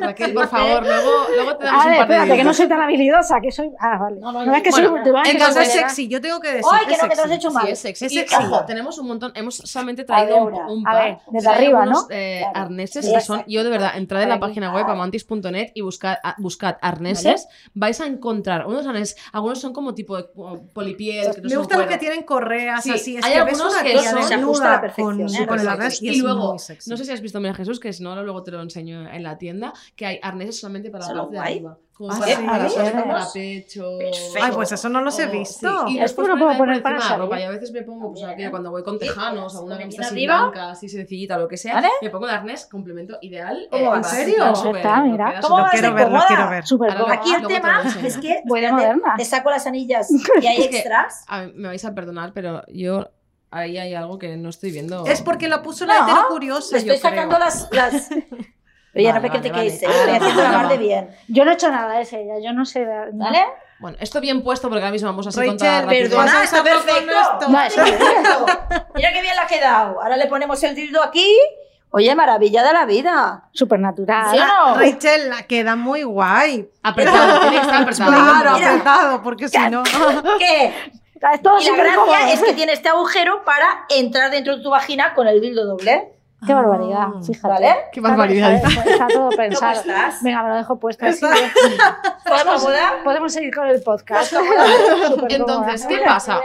[0.00, 2.52] Raquel, por favor, luego, luego te damos A un ver, par de espérate, que no
[2.54, 3.70] soy tan habilidosa, que soy.
[3.78, 4.16] Ah, vale.
[4.20, 4.86] No, no, No, es que soy.
[4.86, 6.64] bueno, te van a decir Entonces es soy sexy, yo tengo que decir.
[6.72, 7.34] ¡Ay, que es no, que te has sexy.
[7.46, 7.66] hecho mal!
[7.66, 8.04] Sí, es sexy.
[8.06, 8.34] Es Y, sexy.
[8.44, 11.04] ojo, tenemos un montón, hemos solamente A traído ver, un, un A par.
[11.04, 12.14] ver, desde O sea, arriba, algunos, ¿no?
[12.16, 12.66] eh, Claro.
[12.66, 16.16] arneses Sí, que son, yo de verdad, entrad en la página web amantis.net y buscad,
[16.24, 20.24] a- buscad arneses, vais a encontrar unos arneses, algunos son como tipo de
[20.72, 23.16] polipiel, que no Me gustan los que tienen correas Sí, así.
[23.16, 25.88] Es hay algunos que son- se ajusta a la perfección, con, ¿eh?
[26.00, 26.58] y, Y es luego, no
[26.96, 29.38] sé si has visto María Jesús, que si no, luego te lo enseño en la
[29.38, 31.78] tienda, que hay arneses solamente para la parte de arriba.
[31.92, 32.92] Como Ah, para, sí, para, a ver.
[33.08, 33.98] para pecho.
[33.98, 34.38] Perfecto.
[34.40, 35.68] Ay, pues eso no los he o- visto.
[35.88, 37.40] sí, Y Esto después lo puedo poner para la ropa.
[37.40, 40.00] Y a veces me pongo, pues aquello, cuando voy con tejanos, o una el así
[40.04, 40.42] arriba.
[40.42, 41.88] blanca, así sencillita, lo que sea, ¿Vale?
[42.00, 43.66] me pongo de arnés, complemento ideal.
[43.68, 44.44] ¿Cómo eh, ¿En serio?
[44.76, 45.40] está, mira.
[45.40, 46.26] ¿Cómo súper- vas quiero verlo, cómoda?
[46.28, 46.64] quiero ver.
[46.68, 47.14] Cómoda.
[47.14, 48.42] Aquí el lo tema es que.
[49.16, 50.08] Te saco las anillas
[50.40, 51.24] y hay extras.
[51.26, 53.08] A ver, me vais a perdonar, pero yo
[53.50, 55.04] ahí hay algo que no estoy viendo.
[55.06, 56.72] Es porque la puso la No, hetero curiosa.
[56.72, 57.10] Le estoy yo creo.
[57.10, 57.68] sacando las.
[57.72, 58.10] las...
[58.94, 59.66] Oye, Vale, no me que te vale, vale.
[59.74, 61.10] estoy Ah, haciendo la de bien.
[61.28, 62.34] Yo no he hecho nada, es ella.
[62.42, 62.84] Yo no sé.
[63.12, 63.44] no- ¿Vale?
[63.80, 66.62] Bueno, esto bien puesto porque ahora mismo vamos así Rachel, con toda la Perdona, está
[66.62, 67.20] usarlo con perfecto.
[67.20, 67.48] esto.
[67.48, 68.46] No, es- Perfecto.
[68.96, 70.02] Mira qué bien le ha quedado.
[70.02, 71.38] Ahora le ponemos el dildo aquí.
[71.90, 73.44] Oye, maravilla de la vida.
[73.52, 74.30] Supernatural.
[74.34, 74.74] ¿Sí o no?
[74.78, 76.68] Rachel, la queda muy guay.
[76.82, 78.10] Apretado, tiene que estar apretado.
[78.10, 78.68] Claro, Mira.
[78.70, 79.82] apretado, porque si no.
[80.38, 80.72] ¿Qué?
[81.42, 85.14] Todo Y la gracia es que tiene este agujero para entrar dentro de tu vagina
[85.14, 86.17] con el dildo doble.
[86.46, 87.20] Qué barbaridad, Ah.
[87.26, 87.48] fíjate.
[87.48, 87.76] ¿Vale?
[87.92, 88.52] Qué barbaridad.
[88.54, 89.80] Está, está- todo pensado.
[89.80, 90.22] estás?
[90.22, 91.24] Venga, me lo dejo puesto así.
[91.24, 91.34] Está-
[92.18, 93.00] ¿Estás cómoda?
[93.02, 94.34] Podemos seguir con el podcast.
[95.28, 95.86] Entonces.
[95.86, 96.40] ¿qué pasa?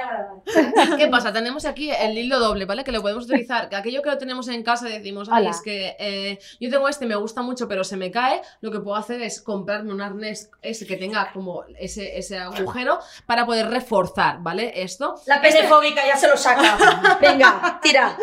[0.98, 1.32] ¿Qué pasa?
[1.32, 2.84] Tenemos aquí el hilo doble, ¿vale?
[2.84, 3.70] Que lo podemos utilizar.
[3.70, 7.06] Que aquello que lo tenemos en casa decimos, ay, es que eh, yo tengo este,
[7.06, 8.42] me gusta mucho, pero se me cae.
[8.62, 13.00] Lo que puedo hacer es comprarme un arnés ese que tenga como ese, ese agujero
[13.26, 14.82] para poder reforzar, ¿vale?
[14.84, 15.16] Esto.
[15.28, 17.18] La penefóbica ya se lo saca.
[17.22, 18.18] Venga, tira.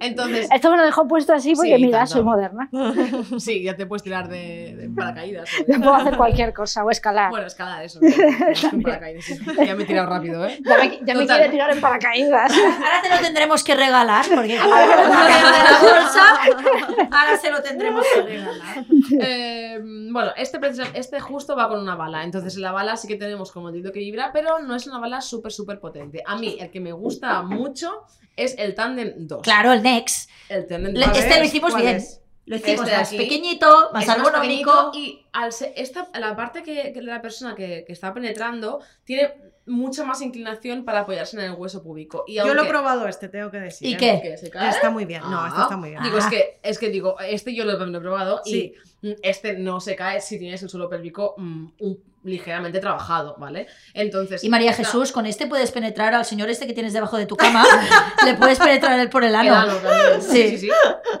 [0.00, 2.12] Entonces, Esto me lo dejo puesto así porque, Sí, mira, tanto.
[2.14, 2.68] soy moderna.
[3.38, 5.48] sí, ya te puedes tirar de, de paracaídas.
[5.68, 7.30] Yo puedo hacer cualquier cosa o escalar.
[7.30, 8.00] Bueno, escalar eso.
[8.02, 9.26] es un paracaídas.
[9.64, 10.58] Ya me he tirado rápido, ¿eh?
[10.64, 12.52] ya me, ya me quiere tirar en paracaídas.
[12.52, 18.04] Ahora te lo tendremos que regalar, porque sacado de la bolsa, ahora se lo tendremos
[18.14, 18.84] que regalar.
[19.20, 19.78] Eh,
[20.10, 20.58] bueno, este,
[20.94, 22.24] este justo va con una bala.
[22.24, 24.98] Entonces, en la bala sí que tenemos como dildo que vibra, pero no es una
[24.98, 26.22] bala súper, súper potente.
[26.26, 28.04] A mí, el que me gusta mucho
[28.44, 29.42] es el Tandem 2.
[29.42, 30.30] Claro, el Next.
[30.48, 31.18] El Tandem Le- 2.
[31.18, 31.96] este lo hicimos ¿Cuál bien.
[31.96, 32.20] es?
[32.46, 33.16] Lo hicimos Este de más aquí.
[33.18, 34.90] pequeñito, más ergonómico.
[34.94, 38.80] y al ser- esta, la parte que, que de la persona que, que está penetrando
[39.04, 39.34] tiene
[39.66, 42.24] mucha más inclinación para apoyarse en el hueso púbico.
[42.26, 43.86] Y Yo lo he probado este, tengo que decir.
[43.88, 43.96] ¿Y ¿eh?
[43.98, 44.20] qué?
[44.22, 45.20] que se cae, Está muy bien.
[45.22, 46.02] No, este Ah, está muy bien.
[46.02, 48.74] Digo, es que, es que digo, este yo lo, lo he probado Sí.
[49.02, 53.66] y este no se cae si tienes el suelo pélvico mm, un ligeramente trabajado, ¿vale?
[53.94, 54.44] Entonces.
[54.44, 57.36] Y María Jesús, con este puedes penetrar al señor este que tienes debajo de tu
[57.36, 57.64] cama.
[58.24, 59.76] le puedes penetrar él por el el ano.
[59.76, 60.20] también.
[60.20, 60.50] Sí.
[60.50, 60.70] sí, sí.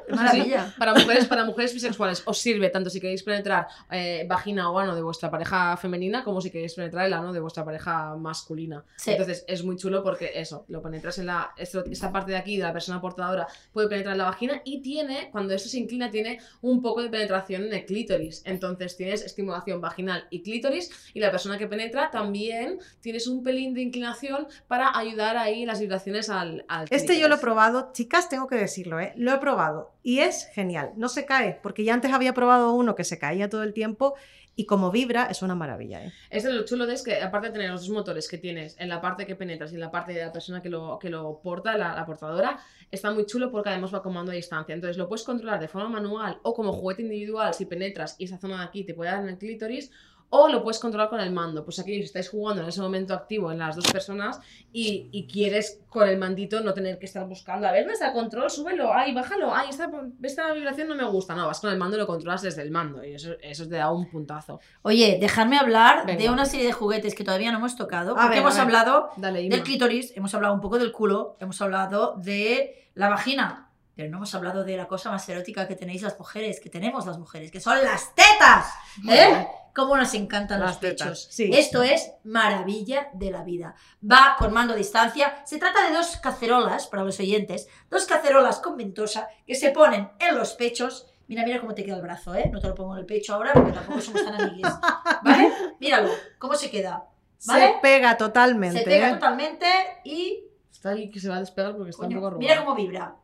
[0.08, 0.74] Maravilla.
[0.78, 4.94] Para mujeres, para mujeres bisexuales os sirve tanto si queréis penetrar eh, vagina o ano
[4.94, 8.84] de vuestra pareja femenina como si queréis penetrar el ano de vuestra pareja masculina.
[8.96, 9.12] Sí.
[9.12, 11.52] Entonces es muy chulo porque eso, lo penetras en la.
[11.56, 15.30] esta parte de aquí de la persona portadora puede penetrar en la vagina y tiene,
[15.30, 18.42] cuando esto se inclina, tiene un poco de penetración en el clítoris.
[18.44, 23.74] Entonces tienes estimulación vaginal y clítoris y la persona que penetra también tienes un pelín
[23.74, 26.64] de inclinación para ayudar ahí las vibraciones al.
[26.68, 29.12] al Este yo lo he probado, chicas, tengo que decirlo, ¿eh?
[29.16, 30.92] Lo he probado y es genial.
[30.96, 34.14] No se cae, porque ya antes había probado uno que se caía todo el tiempo
[34.56, 36.12] y como vibra es una maravilla, ¿eh?
[36.28, 38.90] Es lo chulo de es que, aparte de tener los dos motores que tienes en
[38.90, 41.40] la parte que penetras y en la parte de la persona que lo, que lo
[41.40, 42.58] porta, la, la portadora,
[42.90, 44.74] está muy chulo porque además va con mando a distancia.
[44.74, 48.38] Entonces lo puedes controlar de forma manual o como juguete individual si penetras y esa
[48.38, 49.92] zona de aquí te puede dar en el clítoris.
[50.32, 51.64] O lo puedes controlar con el mando.
[51.64, 54.38] Pues aquí si estáis jugando en ese momento activo en las dos personas
[54.72, 57.66] y, y quieres con el mandito no tener que estar buscando.
[57.66, 58.48] A ver, ¿dónde está el control?
[58.48, 58.94] Súbelo.
[58.94, 59.52] Ay, bájalo.
[59.52, 59.90] Ay, esta,
[60.22, 61.34] esta vibración no me gusta.
[61.34, 63.04] No, vas con el mando y lo controlas desde el mando.
[63.04, 64.60] Y eso, eso te da un puntazo.
[64.82, 66.22] Oye, dejadme hablar Venga.
[66.22, 68.12] de una serie de juguetes que todavía no hemos tocado.
[68.12, 71.60] A Porque ver, hemos hablado Dale, del clítoris, hemos hablado un poco del culo, hemos
[71.60, 76.02] hablado de la vagina, pero no hemos hablado de la cosa más erótica que tenéis
[76.02, 78.72] las mujeres, que tenemos las mujeres, que son las tetas.
[79.10, 79.46] ¿Eh?
[79.74, 81.28] Cómo nos encantan Las los pechos.
[81.30, 81.50] sí.
[81.52, 83.74] Esto es maravilla de la vida.
[84.08, 85.42] Va con mando a distancia.
[85.46, 90.10] Se trata de dos cacerolas, para los oyentes, dos cacerolas con ventosa que se ponen
[90.18, 91.06] en los pechos.
[91.28, 92.50] Mira, mira cómo te queda el brazo, ¿eh?
[92.52, 94.72] No te lo pongo en el pecho ahora porque tampoco somos tan amigues.
[95.22, 95.52] ¿Vale?
[95.78, 97.04] Míralo, cómo se queda.
[97.46, 97.74] ¿Vale?
[97.74, 98.78] Se pega totalmente.
[98.80, 99.14] Se pega ¿eh?
[99.14, 99.66] totalmente
[100.04, 100.44] y.
[100.72, 102.74] Está ahí que se va a despegar porque está coño, un poco mira arrugado.
[102.74, 103.14] cómo vibra.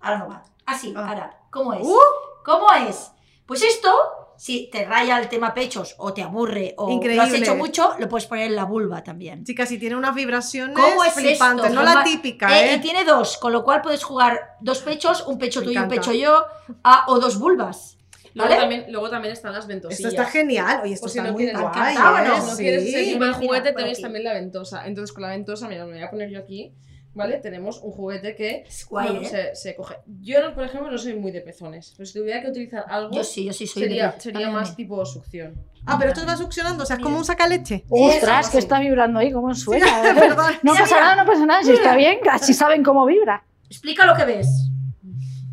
[0.00, 0.42] Ahora no va.
[0.66, 1.08] Así, Ah.
[1.08, 1.38] ahora.
[1.50, 1.86] ¿Cómo es?
[1.86, 1.96] ¡Uh!
[2.44, 3.10] ¿Cómo es?
[3.46, 3.90] Pues esto,
[4.36, 7.38] si te raya el tema pechos o te aburre o lo has Increíble.
[7.38, 9.44] hecho mucho, lo puedes poner en la vulva también.
[9.44, 11.74] Chicas, y tiene unas vibraciones ¿Cómo es flipantes, esto?
[11.76, 12.76] no la Jamás- típica, Eh, ¿eh?
[12.76, 15.76] y tiene dos, con lo cual puedes jugar dos pechos, un pecho Me tú y
[15.76, 15.94] un encanta.
[15.96, 16.44] pecho yo,
[16.82, 17.98] ah, o dos vulvas.
[18.34, 18.60] Luego, ¿Vale?
[18.62, 20.12] también, luego también están las Esto ventosillas.
[20.12, 20.80] está genial.
[20.82, 21.98] Oye, esto O si está no muy quieres- guay, ¿eh?
[22.26, 22.40] ¿no?
[22.42, 23.12] Si no quieres ese Sí.
[23.12, 24.86] tipo de juguete, tenéis también la ventosa.
[24.88, 26.72] Entonces, con la ventosa, mira, me voy a poner yo aquí,
[27.14, 27.38] ¿vale?
[27.38, 29.28] Tenemos un juguete que Es guay, bueno, ¿eh?
[29.28, 29.96] se, se coge.
[30.20, 31.94] Yo, no, por ejemplo, no soy muy de pezones.
[31.96, 34.76] Pero si tuviera que utilizar algo, Yo sí, yo sí soy sería, de sería más
[34.76, 35.54] tipo succión.
[35.86, 37.84] Ah, pero esto va succionando, o sea, es como un sacaleche.
[37.90, 38.58] Ostras, que sí.
[38.58, 39.86] está vibrando ahí, cómo suena.
[40.10, 40.14] ¿eh?
[40.14, 40.54] Perdón.
[40.62, 41.00] No pasa mira.
[41.00, 43.44] nada, no pasa nada, si está bien, así saben cómo vibra.
[43.68, 44.70] Explica lo que ves.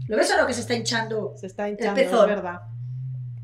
[0.08, 1.34] ¿Lo ves o no que se está hinchando?
[1.38, 2.30] Se está hinchando, pezón.
[2.30, 2.62] es verdad.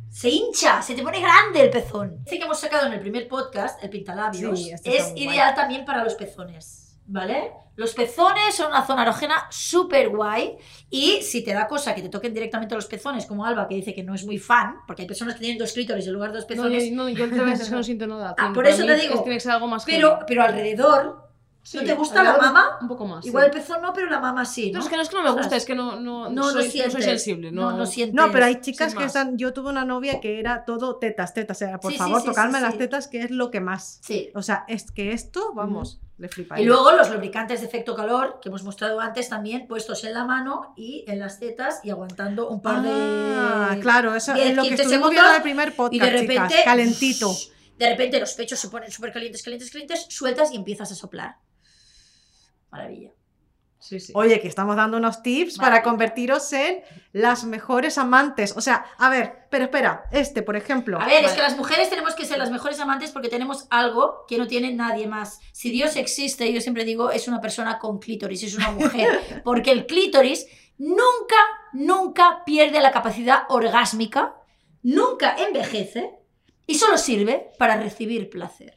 [0.10, 2.22] Se hincha, se te pone grande el pezón.
[2.26, 5.86] Este que hemos sacado en el primer podcast, el pintalabios, Sí, este es ideal también
[5.86, 7.52] para los pezones, ¿vale?
[7.76, 10.58] Los pezones son una zona erógena súper guay
[10.90, 13.94] y si te da cosa que te toquen directamente los pezones, como Alba que dice
[13.94, 16.38] que no es muy fan, porque hay personas que tienen dos clítoris en lugar de
[16.38, 18.34] dos No, pezones, yo, no, yo al revés, es que no siento nada.
[18.38, 19.22] Ah, por eso te es- digo.
[19.22, 21.28] tiene que ser algo más pero, pero alrededor,
[21.62, 22.78] Sí, ¿no te gusta la mama?
[22.80, 23.26] Un poco más.
[23.26, 23.60] Igual el sí.
[23.60, 24.86] pezón no, pero la mama sí, No, ¿no?
[24.86, 26.64] es que no es que no me gusta, es que no, no, no, no, soy,
[26.86, 27.52] no soy sensible.
[27.52, 28.16] No, no, no sientes.
[28.16, 29.38] No, pero hay chicas que están.
[29.38, 31.58] Yo tuve una novia que era todo tetas, tetas.
[31.58, 32.78] O sea, por Sí, favor, sí, tocarme sí, las sí.
[32.80, 34.00] tetas, que es lo que más.
[34.02, 34.32] Sí.
[34.34, 36.30] O sea, es que esto, vamos, le.
[36.58, 40.26] Y luego los lubricantes de efecto calor que hemos mostrado antes también puestos en la
[40.26, 44.56] mano y en las tetas y aguantando un par de Ah, claro, eso 10, es
[44.56, 47.36] lo que 15 estuvimos viendo en el primer podcast, y de repente chicas, calentito.
[47.78, 51.36] De repente los pechos se ponen súper calientes, calientes, calientes, sueltas y empiezas a soplar.
[52.72, 53.12] Maravilla.
[53.88, 54.12] Sí, sí.
[54.16, 56.82] Oye, que estamos dando unos tips para convertiros en
[57.14, 58.54] las mejores amantes.
[58.58, 61.00] O sea, a ver, pero espera, este, por ejemplo.
[61.00, 64.26] A ver, es que las mujeres tenemos que ser las mejores amantes porque tenemos algo
[64.28, 65.40] que no tiene nadie más.
[65.54, 69.42] Si Dios existe, yo siempre digo, es una persona con clítoris, es una mujer.
[69.46, 70.48] Porque el clítoris
[70.78, 71.38] nunca,
[71.72, 74.36] nunca pierde la capacidad orgásmica,
[74.84, 76.12] nunca envejece
[76.66, 78.77] y solo sirve para recibir placer.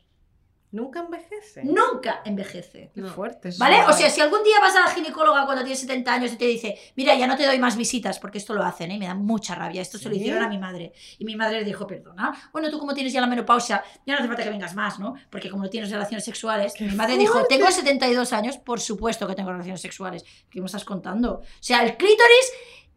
[0.72, 1.64] Nunca envejece.
[1.64, 2.90] Nunca envejece.
[2.94, 3.08] Qué No.
[3.08, 3.50] fuerte.
[3.58, 3.84] ¿Vale?
[3.88, 6.44] O sea, si algún día vas a la ginecóloga cuando tienes 70 años y te
[6.46, 8.98] dice, mira, ya no te doy más visitas, porque esto lo hacen, ¿eh?
[8.98, 10.92] me da mucha rabia, esto se lo hicieron a mi madre.
[11.18, 14.20] Y mi madre le dijo, perdona, bueno, tú como tires ya la menopausia, ya no
[14.20, 15.14] hace falta que vengas más, ¿no?
[15.28, 19.26] Porque como no tienes relaciones sexuales, ¡Qué mi madre dijo, tengo 72 años, por supuesto
[19.26, 20.24] que tengo relaciones sexuales.
[20.50, 21.34] ¿Qué me estás contando?
[21.40, 22.52] O sea, el clítoris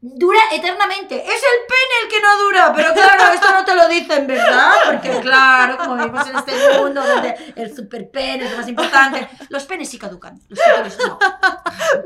[0.06, 1.16] dura eternamente.
[1.16, 4.72] Es el pene el que no dura, pero claro, esto no te lo dicen, ¿verdad?
[4.86, 9.64] Porque claro, como vivimos en este mundo donde el superpene es lo más importante, los
[9.64, 11.18] penes sí caducan, los clítoris no.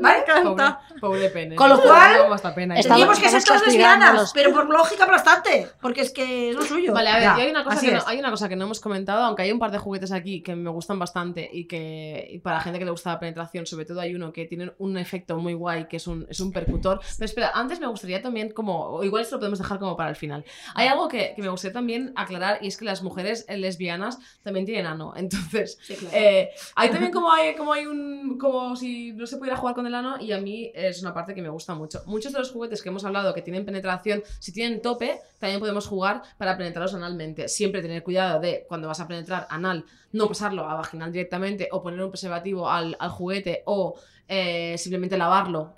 [0.00, 0.18] ¿Vale?
[0.20, 0.80] encanta.
[0.88, 1.56] Pobre, pobre pene.
[1.56, 2.52] Con lo Me cual, todo.
[2.82, 6.62] Tendríamos que ser todas lesbianas, los- pero por lógica aplastante, porque es que es lo
[6.62, 6.92] suyo.
[6.92, 8.64] Vale, a ver, Ya, y hay una, cosa que no, hay una cosa que no
[8.64, 12.28] hemos comentado, aunque hay un par de juguetes aquí que me gustan bastante y que
[12.30, 14.72] y para la gente que le gusta la penetración, sobre todo hay uno que tiene
[14.78, 17.00] un efecto muy guay, que es un, es un percutor.
[17.18, 20.10] Pero espera, antes me gustaría también, como, o igual esto lo podemos dejar como para
[20.10, 20.44] el final.
[20.74, 24.18] Hay algo que, que me gustaría también aclarar y es que las mujeres eh, lesbianas
[24.42, 25.12] también tienen ano.
[25.16, 26.16] Entonces, Sí, claro.
[26.16, 28.38] eh, hay también como hay, como hay un.
[28.38, 31.34] como si no se pudiera jugar con el ano y a mí es una parte
[31.34, 32.02] que me gusta mucho.
[32.06, 35.86] Muchos de los juguetes que hemos hablado que tienen penetración, si tienen tope, también podemos
[35.86, 37.48] jugar para penetrarlos analmente.
[37.48, 41.82] Siempre tener cuidado de cuando vas a penetrar anal, no pasarlo a vaginal directamente o
[41.82, 43.94] poner un preservativo al, al juguete o
[44.28, 45.74] eh, simplemente lavarlo.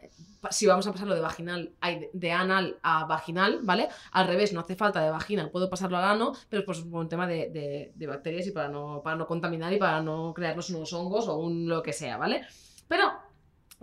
[0.51, 1.75] Si vamos a pasarlo de vaginal,
[2.15, 3.89] de, anal a vaginal, ¿vale?
[4.13, 7.09] Al revés, no hace falta de vaginal, puedo pasarlo al ano, pero pues por un
[7.11, 10.93] tema de, de- bacterias y para no, para no contaminar y para no crearnos unos
[10.95, 12.43] hongos o un lo que sea, ¿vale?
[12.89, 13.05] Pero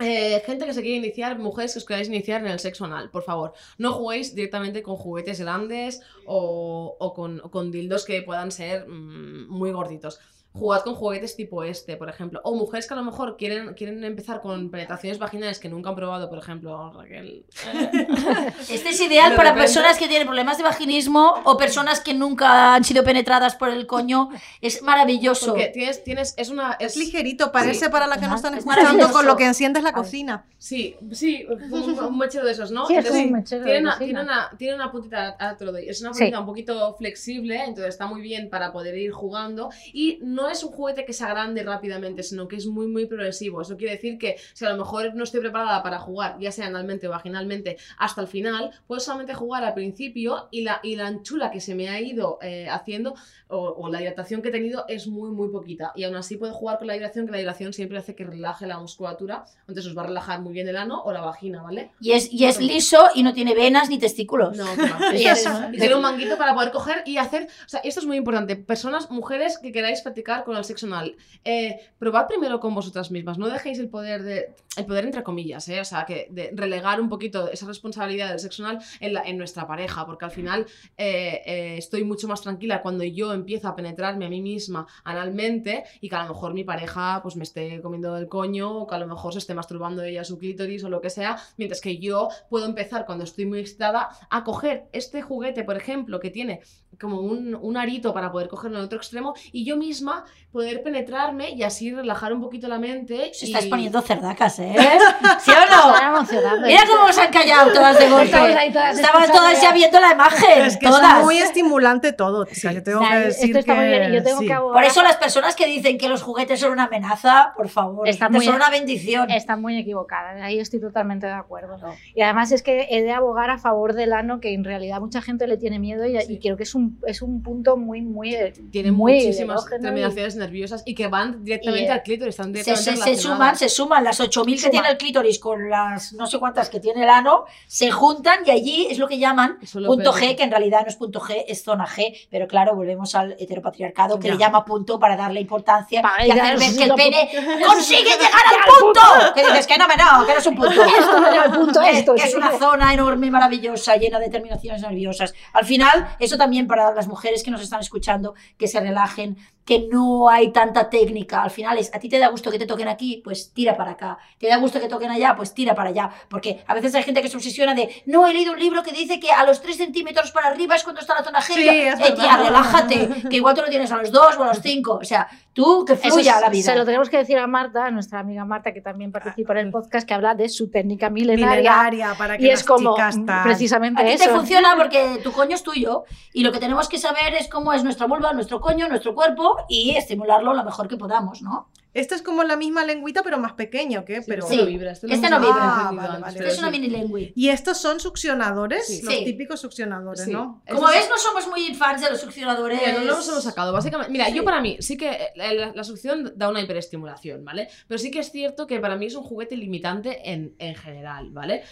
[0.00, 3.10] eh, gente que se quiere iniciar, mujeres que os queráis iniciar en el sexo anal,
[3.10, 8.52] por favor, no juguéis directamente con juguetes grandes o, o con, con dildos que puedan
[8.52, 10.20] ser mm, muy gorditos.
[10.52, 12.40] Jugad con juguetes tipo este, por ejemplo.
[12.42, 15.94] O mujeres que a lo mejor quieren, quieren empezar con penetraciones vaginales que nunca han
[15.96, 17.44] probado, por ejemplo, Raquel.
[18.70, 22.14] Este es ideal De para repente- personas que tienen problemas de vaginismo o personas que
[22.14, 24.30] nunca han sido penetradas por el coño.
[24.60, 25.48] Es maravilloso.
[25.48, 26.76] Porque tienes, tienes, es una...
[26.80, 27.90] Es ligerito, parece Sí.
[27.92, 30.44] para la que no están es escuchando con lo que enciendes la cocina.
[30.58, 32.86] Sí, sí, un, un mechero de esos, ¿no?
[32.86, 35.72] Sí, es Entonces, como un mechero de tiene, una, tiene, una, tiene una puntita, lo
[35.72, 36.20] doy, es una Sí.
[36.20, 40.62] puntita un poquito flexible, entonces está muy bien para poder ir jugando y no es
[40.62, 43.62] un juguete que se agrande rápidamente, sino que es muy, muy progresivo.
[43.62, 46.66] Eso quiere decir que si a lo mejor no estoy preparada para jugar, ya sea
[46.66, 51.06] analmente o vaginalmente, hasta el final, puedo solamente jugar al principio y la, y la
[51.06, 53.14] anchura que se me ha ido eh, haciendo
[53.48, 55.92] o, o la dilatación que he tenido es muy, muy poquita.
[55.96, 58.66] Y aún así puedo jugar con la dilatación, que la dilatación siempre hace que relaje
[58.66, 61.90] la musculatura, entonces os va a relajar muy bien el ano o la vagina, ¿vale?
[62.00, 64.54] Y es, y es liso y no tiene venas ni testículos.
[64.56, 64.98] No, va.
[65.16, 67.44] Y Es- y tiene un manguito para poder coger y hacer.
[67.64, 68.56] O sea, esto es muy importante.
[68.56, 73.38] Personas, mujeres que queráis practicar con el sexo anal, eh, probad primero con vosotras mismas.
[73.38, 74.54] No dejéis el poder de.
[74.76, 75.80] El poder entre comillas, ¿eh?
[75.80, 80.06] O sea, que de relegar un poquito esa responsabilidad del sexo anal en, nuestra pareja.
[80.06, 84.40] Porque al final eh, estoy mucho más tranquila cuando yo empiezo a penetrarme a mí
[84.40, 88.82] misma analmente y que a lo mejor mi pareja pues me esté comiendo el coño
[88.82, 91.38] o que a lo mejor se esté masturbando ella su clítoris o lo que sea,
[91.56, 96.20] mientras que yo puedo empezar cuando estoy muy excitada a coger este juguete, por ejemplo,
[96.20, 96.60] que tiene
[97.00, 100.82] como un, un arito para poder cogerlo en el otro extremo y yo misma poder
[100.82, 103.30] penetrarme y así relajar un poquito la mente.
[103.34, 104.74] Se y- estáis poniendo cerdacas, ¿eh?
[105.40, 106.22] ¿Sí o no?
[106.66, 108.24] Mira cómo se han callado todas de golpe.
[108.26, 109.72] Estamos ahí todas Estaban todas ya.
[109.72, 110.62] viendo la imagen.
[110.62, 111.18] Es que todas.
[111.18, 112.44] es muy estimulante todo.
[112.46, 114.46] chica, yo tengo Nah, que decir esto está muy que bien y yo tengo sí.
[114.46, 114.74] que abogar.
[114.82, 118.44] Por eso las personas que dicen que los juguetes son una amenaza, por favor, muy-
[118.44, 119.30] son una bendición.
[119.30, 121.78] Están muy equivocadas, ahí estoy totalmente de acuerdo.
[122.14, 125.22] Y además es que he de abogar a favor del ano, que en realidad mucha
[125.22, 128.36] gente le tiene miedo y, y creo que es un, es un punto muy, muy...
[128.70, 132.52] Tiene muy muchísimas terminaciones nerviosas y que van directamente Y, eh, al clítoris, están Se,
[132.52, 133.22] directamente se- se relacionadas.
[133.22, 136.80] suman, se suman las 8.000 que tiene el clítoris con las no sé cuántas que
[136.80, 140.22] tiene el ano, se juntan y allí es lo que llaman lo punto peor.
[140.32, 143.32] G, que en realidad no es punto G, es zona G, pero claro, volvemos al
[143.38, 144.34] heteropatriarcado que Ya.
[144.34, 147.28] le llama punto para darle importancia Para y hacer ver que el pene
[147.66, 149.00] consigue llegar al punto.
[149.34, 150.70] Que dices que no, me no, que no es un punto.
[150.98, 152.36] Esto no lleva el punto, Es- esto, que es sí.
[152.36, 155.34] una zona enorme, maravillosa, llena de terminaciones nerviosas.
[155.52, 159.36] Al final, eso también para las mujeres que nos están escuchando, que se relajen,
[159.68, 161.42] que no hay tanta técnica.
[161.42, 163.90] Al final es, a ti te da gusto que te toquen aquí, pues tira para
[163.90, 164.16] acá.
[164.38, 166.08] Te da gusto que toquen allá, pues tira para allá.
[166.30, 168.92] Porque a veces hay gente que se obsesiona de, no, he leído un libro que
[168.92, 171.52] dice que a los 3 centímetros para arriba es cuando está la zona G.
[171.52, 172.44] Sí, es "Eh, tía, verdad.
[172.46, 174.94] relájate, que igual tú lo tienes a los 2 o a los 5.
[175.02, 176.62] O sea, tú que fluya es- la vida.
[176.72, 179.66] Se lo tenemos que decir a Marta, a nuestra amiga Marta, que también participa en
[179.66, 181.56] el podcast, que habla de su técnica milenaria.
[181.56, 184.24] Milenaria, para que Y las es como chicas precisamente A ti eso.
[184.24, 187.74] te funciona porque tu coño es tuyo y lo que tenemos que saber es cómo
[187.74, 191.68] es nuestra vulva, nuestro coño, nuestro cuerpo y estimularlo lo mejor que podamos, ¿no?
[191.94, 194.20] Este es como la misma lengüita, pero más pequeño, ¿qué?
[194.24, 194.44] Pero...
[194.44, 194.60] este Sí.
[194.60, 195.56] no vibra, este, Este no vibra.
[195.58, 196.38] Ah, vale, vale.
[196.38, 196.78] Esto es una sí.
[196.78, 197.32] mini lengui.
[197.34, 199.00] Y estos son succionadores, Sí.
[199.02, 199.24] los Sí.
[199.24, 200.30] típicos succionadores, Sí.
[200.30, 200.62] ¿no?
[200.68, 202.78] Como ves, no somos muy fans de los succionadores.
[202.78, 203.72] Mira, no lo hemos sacado.
[203.72, 204.34] Básicamente, mira, Sí.
[204.34, 207.68] yo para mí sí que eh, la, la succión da una hiperestimulación, ¿vale?
[207.88, 211.30] Pero sí que es cierto que para mí es un juguete limitante en, en general,
[211.30, 211.64] ¿vale?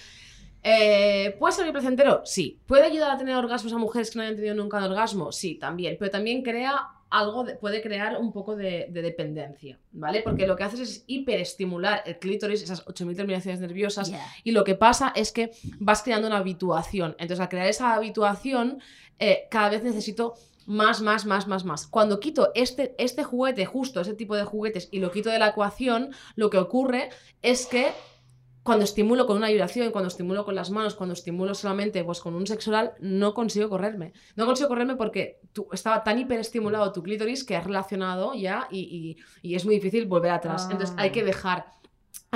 [0.69, 2.23] Eh, ¿Puede ser muy placentero?
[2.25, 2.59] Sí.
[2.67, 5.31] ¿Puede ayudar a tener orgasmos a mujeres que no hayan tenido nunca un orgasmo?
[5.31, 5.97] Sí, también.
[5.99, 10.23] Pero también crea algo, de- puede crear un poco de, de dependencia, ¿vale?
[10.23, 14.11] Porque lo que haces es hiperestimular el clítoris, esas 8.000 terminaciones nerviosas,
[14.43, 17.13] y lo que pasa es que vas creando una habituación.
[17.21, 18.81] Entonces, al crear esa habituación,
[19.21, 20.35] eh, cada vez necesito
[20.67, 21.87] más, más, más, más, más.
[21.87, 25.51] Cuando quito este, este juguete, justo ese tipo de juguetes, y lo quito de la
[25.51, 27.93] ecuación, lo que ocurre es que
[28.67, 32.35] cuando estimulo con una vibración, cuando estimulo con las manos, cuando estimulo solamente pues, con
[32.35, 34.13] un sexo oral, no consigo correrme.
[34.35, 39.17] No consigo correrme porque tú, estaba tan hiperestimulado tu clítoris que has relacionado ya y,
[39.43, 40.67] y- y es muy difícil volver atrás.
[40.69, 40.73] Ah.
[40.73, 41.65] Entonces hay que dejar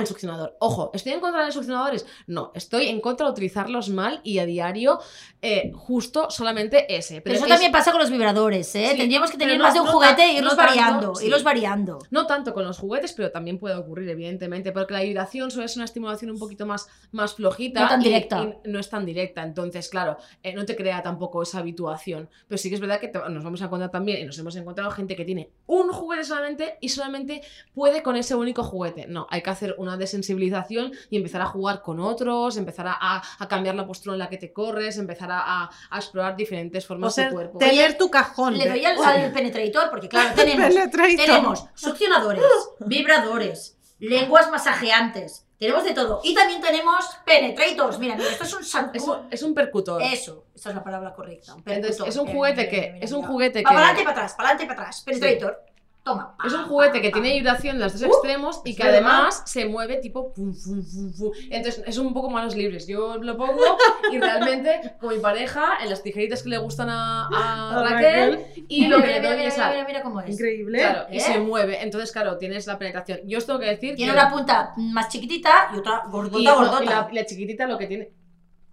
[0.01, 0.55] el succionador.
[0.59, 2.05] Ojo, ¿estoy en contra de los succionadores?
[2.27, 4.99] No, estoy en contra de utilizarlos mal y a diario
[5.41, 7.21] eh, justo solamente ese.
[7.21, 8.89] Pero eso es- también pasa con los vibradores, ¿eh?
[8.91, 11.15] Sí, Tendríamos que tener no- más de un no juguete e irlos no tanto, variando,
[11.15, 11.25] sí.
[11.25, 11.99] irlos variando.
[12.11, 15.77] No tanto con los juguetes, pero también puede ocurrir, evidentemente, porque la vibración suele ser
[15.79, 17.81] una estimulación un poquito más, más flojita.
[17.81, 18.43] No tan y- directa.
[18.65, 19.43] y no es tan directa.
[19.43, 22.29] Entonces, claro, eh, no te crea tampoco esa habituación.
[22.47, 24.55] Pero sí que es verdad que te- nos vamos a encontrar también, y nos hemos
[24.55, 27.41] encontrado gente que tiene un juguete solamente y solamente
[27.73, 29.07] puede con ese único juguete.
[29.07, 33.21] No, hay que hacer una desensibilización y empezar a jugar con otros, empezar a, a-
[33.39, 36.83] a cambiar la postura en la que te corres, empezar a, a- a explorar diferentes
[36.85, 37.57] O formas sea, de cuerpo.
[37.59, 38.57] tener tu cajón.
[38.57, 40.73] Le de- doy al, al penetrator, porque claro, tenemos,
[41.17, 42.43] tenemos succionadores,
[42.79, 46.21] vibradores, lenguas masajeantes, tenemos de todo.
[46.23, 47.99] Y también tenemos penetrators.
[47.99, 50.01] Mira, mira, esto es un san- Es un, es un percutor.
[50.01, 51.53] Eso, esa es la palabra correcta.
[51.53, 52.07] un Entonces, percutor.
[52.09, 54.17] es un juguete mira, que- mira, mira, es un juguete que- para adelante y para
[54.17, 55.01] atrás, para adelante y para atrás.
[55.05, 55.63] Penetrator.
[56.03, 56.35] Toma.
[56.43, 59.65] Es un juguete que tiene vibración en los dos Uh, extremos y que además se
[59.67, 61.31] mueve tipo pum, pum, pum, pum.
[61.51, 62.87] Entonces es un poco manos libres.
[62.87, 63.77] Yo lo pongo
[64.11, 68.43] y realmente con mi pareja en las tijeritas que le gustan a, a A Raquel
[68.67, 70.29] y lo Mira, que le mira, doy mira, es mira, a- mira, mira cómo es.
[70.31, 70.79] Increíble.
[70.79, 71.19] Claro, y ¿Eh?
[71.19, 71.83] se mueve.
[71.83, 73.19] Entonces, claro, tienes la penetración.
[73.25, 76.43] Yo os tengo que decir Tiene que- una punta más chiquitita y otra y, gordota,
[76.43, 76.83] no, gordota.
[76.83, 78.11] y la, y la chiquitita lo que tiene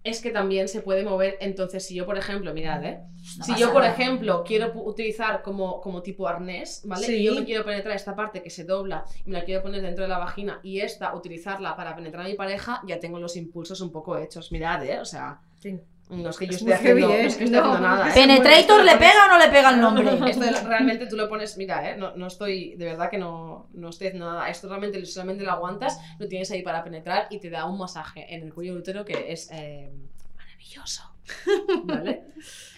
[0.03, 1.37] es que también se puede mover.
[1.41, 3.01] Entonces, si yo, por ejemplo, mirad, ¿eh?
[3.43, 7.05] Si yo, por ejemplo, quiero utilizar como, como tipo arnés, ¿vale?
[7.05, 7.15] Sí.
[7.17, 9.81] Y yo me quiero penetrar esta parte que se dobla y me la quiero poner
[9.81, 13.35] dentro de la vagina y esta utilizarla para penetrar a mi pareja, ya tengo los
[13.35, 14.51] impulsos un poco hechos.
[14.51, 14.99] Mirad, ¿eh?
[14.99, 15.77] O sea, Sí.
[16.09, 17.21] No es que yo Es esté muy haciendo, heavy, ¿eh?
[17.21, 18.09] no es que esté No, haciendo nada.
[18.09, 18.13] ¿eh?
[18.13, 20.09] ¿Penetrator le pega o no le pega el nombre?
[20.31, 21.97] Esto realmente tú lo pones, mira, ¿eh?
[21.97, 24.49] No, no estoy, de verdad que no, no estoy haciendo nada.
[24.49, 28.33] Esto realmente solamente lo aguantas, lo tienes ahí para penetrar y te da un masaje
[28.33, 29.89] en el cuello del útero que es eh,
[30.35, 31.03] maravilloso.
[31.83, 32.23] ¿Vale?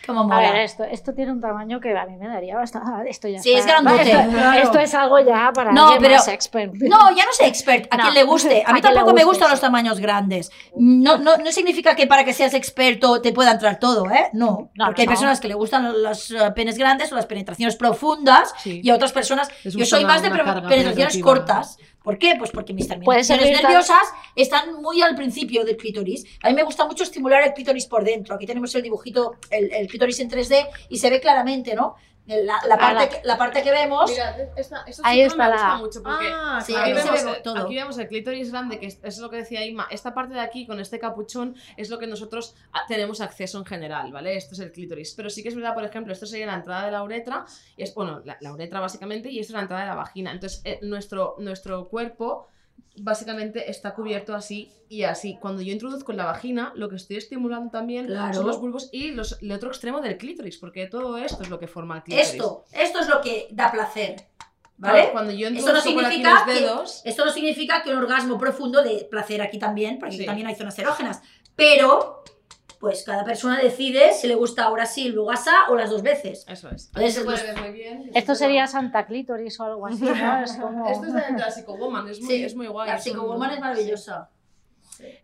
[0.07, 3.07] Como A ver, esto, esto tiene un tamaño que a mí me daría bastante.
[3.07, 4.01] Esto ya Sí, es grandote.
[4.11, 4.59] Esto, Claro.
[4.63, 6.73] esto es algo ya para No, alguien pero- más expert.
[6.73, 8.03] No, ya no sé expert, a No.
[8.05, 8.63] quien le guste.
[8.65, 9.51] A mí tampoco me gustan sí.
[9.51, 10.49] los tamaños grandes.
[10.75, 14.29] No, no, no significa que para que seas experto te pueda entrar todo, ¿eh?
[14.33, 14.71] No.
[14.73, 18.55] No, porque hay personas que le gustan los eh, penes grandes o las penetraciones profundas
[18.57, 18.81] Sí.
[18.83, 19.49] y a otras personas.
[19.63, 21.77] Les Yo soy más de penetraciones cortas.
[22.03, 22.33] ¿Por qué?
[22.35, 24.01] Pues porque mis terminaciones nerviosas
[24.35, 26.25] están muy al principio del clítoris.
[26.41, 28.39] A mí me gusta mucho estimular el clítoris por dentro.
[28.41, 31.93] Aquí tenemos el dibujito, el, el clítoris en 3D y se ve claramente, ¿no?
[32.25, 34.09] La, la Ah, parte, la- que, la parte que vemos.
[34.09, 37.41] Mira, esta, esta Ahí está me gusta la- mucho porque Ah, Sí, aquí, vemos, ve
[37.43, 37.57] todo.
[37.65, 39.87] aquí vemos el clítoris grande, que es, es lo que decía Ima.
[39.91, 43.65] Esta parte de aquí, con este capuchón, es lo que nosotros ah, tenemos acceso en
[43.65, 44.35] general, ¿vale?
[44.35, 45.13] Esto es el clítoris.
[45.15, 47.45] Pero sí que es verdad, por ejemplo, esto sería la entrada de la uretra,
[47.77, 50.31] y es, bueno, la, la uretra básicamente, y esto es la entrada de la vagina.
[50.31, 52.47] Entonces, eh, nuestro, nuestro cuerpo
[52.97, 55.37] básicamente está cubierto así y así.
[55.41, 58.33] Cuando yo introduzco en la vagina, lo que estoy estimulando también Claro.
[58.33, 61.59] son los bulbos y los, el otro extremo del clítoris, porque todo esto es lo
[61.59, 62.31] que forma el clítoris.
[62.33, 64.27] Esto, esto es lo que da placer.
[64.77, 64.95] ¿Vale?
[64.99, 68.37] Claro, cuando yo Esto no significa los que- dedos, Esto no significa que un orgasmo
[68.39, 71.21] profundo de placer aquí también, porque aquí también hay zonas erógenas.
[71.55, 72.23] Pero,
[72.81, 76.43] pues cada persona decide si le gusta ahora sí, luego asá o las dos veces.
[76.47, 76.87] Eso es.
[76.87, 78.11] Entonces, se puede pues, ver muy bien.
[78.15, 80.41] Esto sería Santa Clítoris o algo así, ¿no?
[80.43, 80.89] Es como...
[80.89, 82.89] Esto es de, la Psychowoman, es muy, Sí, es muy guay.
[82.89, 84.29] La psicowoman es maravillosa.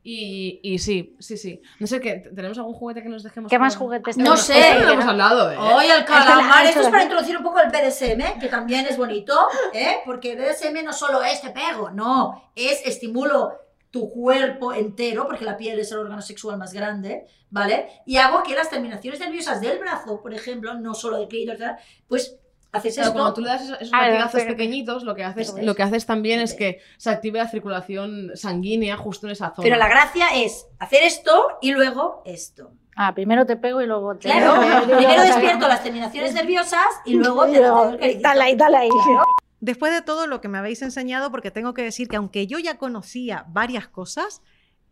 [0.04, 1.62] Y, y sí, sí, sí.
[1.80, 3.50] No sé, ¿qué, ¿tenemos algún juguete que nos dejemos?
[3.50, 4.42] ¿Qué más juguetes No tenemos?
[4.42, 4.60] sé.
[4.60, 5.58] Esto no lo hemos hablado, ¿eh?
[5.58, 9.36] Oye, el calamar, Esto es para introducir un poco el BDSM, que también es bonito,
[9.74, 9.98] ¿eh?
[10.06, 15.46] Porque el BDSM no solo es te pego, no, es estimulo tu cuerpo entero, porque
[15.46, 17.88] la piel es el órgano sexual más grande, ¿vale?
[18.06, 21.62] Y hago que las terminaciones nerviosas del brazo, por ejemplo, no solo del clítoris,
[22.08, 22.38] pues
[22.72, 23.20] haces Claro, esto.
[23.20, 26.54] cuando tú le das esos, latigazos pequeñitos, lo que haces, lo que haces también es
[26.54, 29.64] que se active la circulación sanguínea justo en esa zona.
[29.64, 32.72] Pero la gracia es hacer esto y luego esto.
[32.96, 34.28] Ah, primero te pego y luego te...
[34.28, 38.20] Claro, primero despierto las terminaciones nerviosas y luego te.
[38.20, 38.90] Dale ahí, dale ahí.
[39.60, 42.60] Después de todo lo que me habéis enseñado, porque tengo que decir que aunque yo
[42.60, 44.42] ya conocía varias cosas,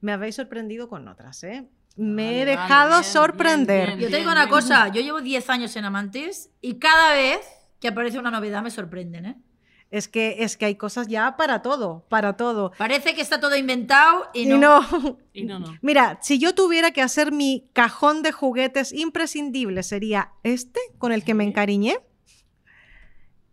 [0.01, 1.67] me habéis sorprendido con otras, ¿eh?
[1.97, 3.87] Me Vale, he vale, dejado bien, sorprender.
[3.87, 4.49] bien, Yo te digo bien, una bien.
[4.49, 7.39] cosa, yo llevo 10 años en Amantis y cada vez
[7.79, 9.35] que aparece una novedad me sorprenden, ¿eh?
[9.91, 12.71] Es que, es que hay cosas ya para todo, para todo.
[12.77, 14.57] Parece que está todo inventado y Y no.
[14.57, 15.77] no, Y no, no.
[15.81, 21.23] Mira, si yo tuviera que hacer mi cajón de juguetes imprescindible, sería este con el
[21.23, 21.99] que me encariñé.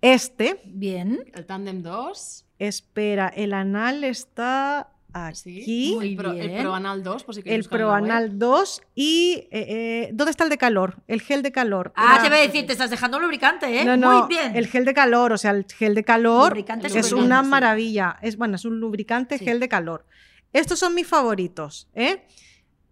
[0.02, 0.60] Este.
[0.64, 1.20] Bien.
[1.34, 2.44] El Tandem 2.
[2.58, 4.88] Espera, el anal está
[5.34, 5.60] Sí.
[5.60, 5.92] aquí.
[5.94, 6.62] Muy el, Pro, el bien.
[6.62, 7.70] Proanal 2, por si queréis El.
[7.70, 11.02] Proanal 2 y eh, eh, ¿dónde está el de calor?
[11.06, 11.92] El gel de calor.
[11.96, 13.84] Ah, te voy a decir, te estás dejando un lubricante, ¿eh?
[13.84, 14.56] No, no, Muy bien.
[14.56, 17.50] el gel de calor, o sea, el gel de calor Lubricante es una bien, sí.
[17.50, 18.18] maravilla.
[18.22, 19.44] Es bueno, es un lubricante Sí.
[19.44, 20.06] gel de calor.
[20.54, 22.24] Estos son mis favoritos, ¿eh?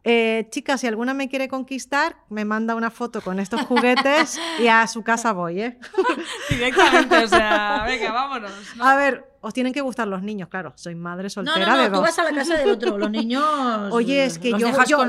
[0.03, 4.69] Eh, chicas, si alguna me quiere conquistar, me manda una foto con estos juguetes y
[4.69, 5.79] a su casa voy, ¿eh?
[6.49, 8.53] Directamente, o sea, venga, vámonos.
[8.77, 8.85] ¿no?
[8.85, 10.73] A ver, os tienen que gustar los niños, claro.
[10.77, 12.03] Soy madre No, soltera no, no, de tú dos.
[12.03, 12.99] vas a la casa del otro.
[12.99, 13.43] Los niños.
[13.93, 14.59] Oye, es que yo,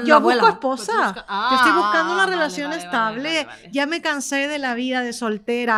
[0.05, 0.93] yo, busco esposa.
[0.93, 3.23] Pues busca- Yo estoy Ah, buscando una vale, relación vale, estable.
[3.23, 3.69] vale, vale, vale.
[3.73, 5.75] Ya me cansé de la vida de soltera.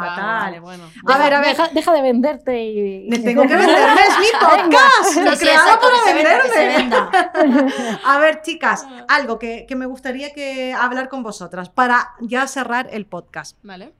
[0.00, 0.24] Vale, tal.
[0.40, 0.84] vale, bueno.
[1.06, 1.48] A ver, a ver.
[1.56, 3.08] Deja, deja de venderte y.
[3.08, 5.16] Me tengo que venderme, es mi podcast.
[5.16, 7.74] Lo he Sí, sí, creado exacto, para venderme.
[8.04, 12.88] A ver, chicas, algo que, que me gustaría que hablar con vosotras para ya cerrar
[12.92, 13.56] el podcast.
[13.62, 13.92] Vale.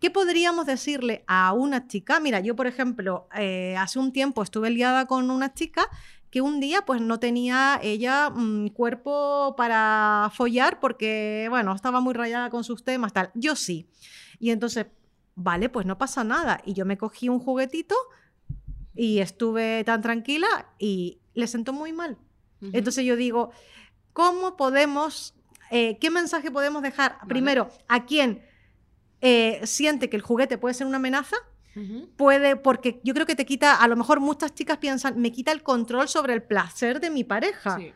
[0.00, 2.20] ¿Qué podríamos decirle a una chica?
[2.20, 5.88] Mira, yo, por ejemplo, eh, hace un tiempo estuve liada con una chica
[6.30, 12.14] que un día pues no tenía ella mm, cuerpo para follar porque, bueno, estaba muy
[12.14, 13.30] rayada con sus temas, tal.
[13.34, 13.88] Yo sí.
[14.38, 14.86] Y entonces,
[15.34, 16.60] vale, pues no pasa nada.
[16.64, 17.96] Y yo me cogí un juguetito
[18.94, 22.18] y estuve tan tranquila y le sentó muy mal.
[22.72, 23.52] Entonces yo digo,
[24.12, 25.34] ¿cómo podemos,
[25.70, 27.18] eh, qué mensaje podemos dejar?
[27.18, 27.28] Vale.
[27.28, 28.42] Primero, a quien
[29.20, 31.36] eh, siente que el juguete puede ser una amenaza,
[31.76, 32.08] Ujú.
[32.16, 35.52] puede, porque yo creo que te quita, a lo mejor muchas chicas piensan, me quita
[35.52, 37.76] el control sobre el placer de mi pareja.
[37.78, 37.92] Sí.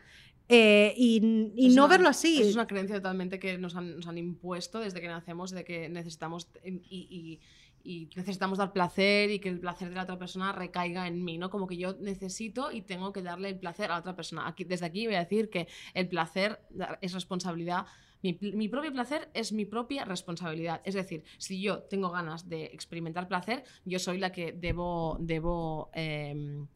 [0.49, 2.41] Eh, y y no una- verlo así.
[2.41, 5.87] Es una creencia totalmente que nos han, nos han impuesto desde que nacemos, de que
[5.89, 7.39] necesitamos y, y-
[7.85, 11.37] y necesitamos dar placer y que el placer de la otra persona recaiga en mí,
[11.37, 11.49] ¿no?
[11.49, 14.47] Como que yo necesito y tengo que darle el placer a la otra persona.
[14.47, 16.61] Aquí, desde aquí voy a decir que el placer
[17.01, 17.85] es responsabilidad.
[18.23, 20.81] Mi, propio placer es mi propia responsabilidad.
[20.85, 25.89] Es decir, si yo tengo ganas de experimentar placer, yo soy la que debo, debo
[25.93, 26.67] em,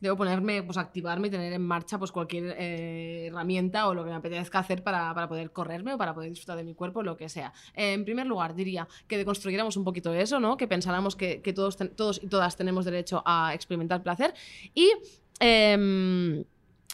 [0.00, 4.08] Debo ponerme, pues activarme y tener en marcha pues cualquier eh, herramienta o lo que
[4.08, 7.18] me apetezca hacer para, para poder correrme o para poder disfrutar de mi cuerpo, lo
[7.18, 7.52] que sea.
[7.74, 10.56] En primer lugar, diría que deconstruyéramos un poquito eso, ¿no?
[10.56, 14.32] Que pensáramos que, que todos, todos y todas tenemos derecho a experimentar placer
[14.74, 14.90] y,
[15.38, 16.44] em,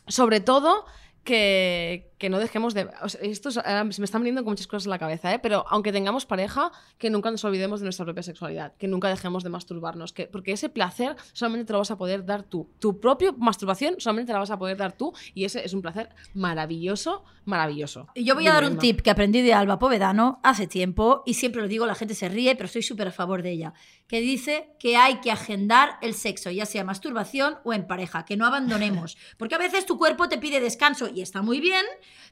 [0.09, 0.85] sobre todo,
[1.23, 2.89] que, que no dejemos de...
[3.03, 5.39] o sea, esto es- se me están viniendo con muchas cosas en la cabeza, ¿eh?
[5.39, 9.45] Pero aunque tengamos pareja, que nunca nos olvidemos de nuestra propia sexualidad, que nunca dejemos
[9.45, 12.69] de masturbarnos, que, porque ese placer solamente te lo vas a poder dar tú.
[12.79, 15.83] Tu propia masturbación solamente te la vas a poder dar tú y ese es un
[15.83, 18.07] placer maravilloso, maravilloso.
[18.15, 21.35] Y Yo voy a dar un tip que aprendí de Alba Povedano hace tiempo y
[21.35, 23.75] siempre lo digo, la gente se ríe, pero estoy súper a favor de ella,
[24.07, 28.37] que dice que hay que agendar el sexo, ya sea masturbación o en pareja, que
[28.37, 31.85] no abandonemos, porque a veces tu cuerpo te pide descanso y está muy bien,